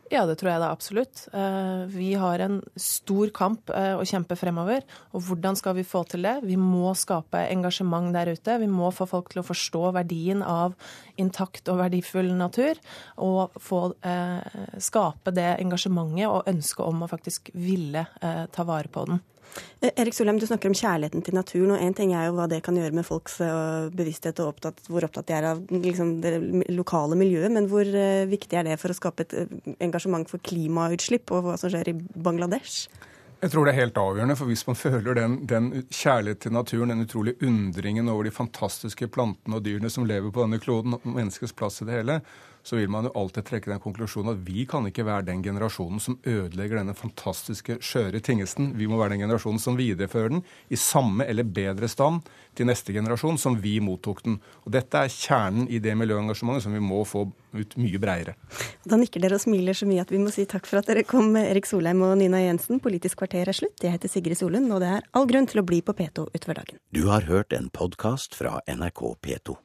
Ja, 0.09 0.23
det 0.25 0.39
tror 0.39 0.49
jeg 0.49 0.61
da 0.63 0.71
absolutt. 0.73 1.19
Eh, 1.37 1.83
vi 1.93 2.07
har 2.17 2.41
en 2.41 2.57
stor 2.81 3.29
kamp 3.35 3.69
eh, 3.69 3.93
å 3.93 4.05
kjempe 4.09 4.33
fremover. 4.39 4.81
Og 5.13 5.21
hvordan 5.27 5.57
skal 5.59 5.75
vi 5.77 5.85
få 5.85 6.01
til 6.09 6.25
det? 6.25 6.39
Vi 6.49 6.57
må 6.57 6.95
skape 6.97 7.43
engasjement 7.51 8.09
der 8.15 8.31
ute. 8.33 8.57
Vi 8.57 8.69
må 8.71 8.89
få 8.95 9.05
folk 9.09 9.29
til 9.29 9.43
å 9.43 9.45
forstå 9.45 9.83
verdien 9.99 10.41
av 10.41 10.73
intakt 11.21 11.69
og 11.69 11.83
verdifull 11.83 12.33
natur. 12.39 12.81
Og 13.21 13.53
få 13.61 13.83
eh, 14.01 14.65
skape 14.81 15.35
det 15.37 15.51
engasjementet 15.59 16.25
og 16.25 16.49
ønsket 16.49 16.85
om 16.87 17.05
å 17.05 17.11
faktisk 17.11 17.53
ville 17.53 18.07
ta 18.19 18.65
vare 18.65 18.89
på 18.89 19.05
den. 19.05 19.21
Eh, 19.81 19.91
Erik 19.95 20.13
Solheim, 20.13 20.39
du 20.39 20.47
snakker 20.47 20.71
om 20.71 20.77
kjærligheten 20.77 21.23
til 21.25 21.37
naturen, 21.37 21.73
og 21.75 21.83
én 21.83 21.95
ting 21.95 22.13
er 22.13 22.27
jo 22.27 22.35
hva 22.37 22.47
det 22.51 22.61
kan 22.65 22.77
gjøre 22.77 22.95
med 22.95 23.07
folks 23.07 23.39
eh, 23.45 23.89
bevissthet 23.95 24.41
og 24.43 24.53
opptatt, 24.53 24.81
hvor 24.91 25.05
opptatt 25.07 25.29
de 25.29 25.37
er 25.37 25.49
av 25.53 25.61
liksom, 25.71 26.17
det 26.23 26.33
lokale 26.75 27.17
miljøet, 27.19 27.51
men 27.53 27.69
hvor 27.71 27.87
uh, 27.87 28.27
viktig 28.29 28.59
er 28.59 28.67
det 28.67 28.79
for 28.81 28.91
å 28.91 28.97
skape 28.97 29.25
et 29.25 29.35
engasjement 29.79 30.27
for 30.29 30.41
klimautslipp 30.43 31.31
og 31.35 31.47
hva 31.47 31.55
som 31.59 31.71
skjer 31.71 31.93
i 31.93 31.95
Bangladesh? 31.97 32.89
Jeg 33.39 33.53
tror 33.53 33.65
det 33.65 33.71
er 33.71 33.85
helt 33.85 33.99
avgjørende, 33.99 34.35
for 34.35 34.51
hvis 34.51 34.65
man 34.67 34.75
føler 34.75 35.15
den, 35.15 35.35
den 35.47 35.69
kjærlighet 35.87 36.41
til 36.43 36.51
naturen, 36.57 36.91
den 36.91 37.05
utrolige 37.05 37.39
undringen 37.47 38.11
over 38.11 38.27
de 38.27 38.35
fantastiske 38.35 39.07
plantene 39.15 39.55
og 39.55 39.63
dyrene 39.63 39.91
som 39.93 40.07
lever 40.07 40.33
på 40.35 40.43
denne 40.43 40.59
kloden, 40.59 40.97
og 40.97 41.05
menneskets 41.07 41.55
plass 41.55 41.79
i 41.79 41.87
det 41.87 42.01
hele, 42.01 42.19
så 42.63 42.79
vil 42.79 42.91
man 42.91 43.07
jo 43.07 43.13
alltid 43.17 43.47
trekke 43.47 43.71
den 43.71 43.81
konklusjonen 43.83 44.33
at 44.33 44.43
vi 44.47 44.65
kan 44.69 44.87
ikke 44.89 45.05
være 45.07 45.27
den 45.29 45.43
generasjonen 45.45 46.01
som 46.03 46.17
ødelegger 46.27 46.81
denne 46.81 46.95
fantastiske, 46.97 47.79
skjøre 47.83 48.21
tingesten. 48.23 48.73
Vi 48.79 48.87
må 48.89 48.99
være 48.99 49.15
den 49.15 49.25
generasjonen 49.25 49.61
som 49.61 49.77
viderefører 49.79 50.35
den 50.35 50.43
i 50.69 50.79
samme 50.79 51.27
eller 51.29 51.47
bedre 51.47 51.89
stand 51.91 52.25
til 52.57 52.69
neste 52.69 52.93
generasjon 52.95 53.39
som 53.41 53.57
vi 53.61 53.77
mottok 53.83 54.23
den. 54.25 54.39
Og 54.65 54.73
Dette 54.75 55.05
er 55.05 55.13
kjernen 55.13 55.69
i 55.71 55.81
det 55.83 55.95
miljøengasjementet 55.99 56.65
som 56.65 56.75
vi 56.75 56.83
må 56.83 57.03
få 57.07 57.27
ut 57.55 57.77
mye 57.81 58.01
breiere. 58.01 58.35
Da 58.85 58.99
nikker 58.99 59.23
dere 59.23 59.39
og 59.39 59.43
smiler 59.43 59.77
så 59.77 59.87
mye 59.89 60.03
at 60.03 60.13
vi 60.13 60.21
må 60.21 60.33
si 60.33 60.45
takk 60.49 60.67
for 60.69 60.81
at 60.81 60.89
dere 60.89 61.05
kom, 61.07 61.31
Erik 61.39 61.69
Solheim 61.69 62.03
og 62.05 62.17
Nina 62.21 62.43
Jensen. 62.43 62.81
Politisk 62.83 63.21
kvarter 63.23 63.49
er 63.49 63.57
slutt. 63.57 63.79
Jeg 63.81 63.97
heter 63.97 64.11
Sigrid 64.11 64.39
Solund, 64.39 64.69
og 64.73 64.83
det 64.83 64.91
er 64.97 65.07
all 65.17 65.29
grunn 65.29 65.49
til 65.49 65.63
å 65.63 65.65
bli 65.65 65.81
på 65.85 65.95
P2 65.97 66.29
utover 66.35 66.61
dagen. 66.61 66.83
Du 66.95 67.07
har 67.09 67.25
hørt 67.29 67.55
en 67.55 67.71
podkast 67.73 68.37
fra 68.37 68.59
NRK 68.69 69.03
P2. 69.25 69.59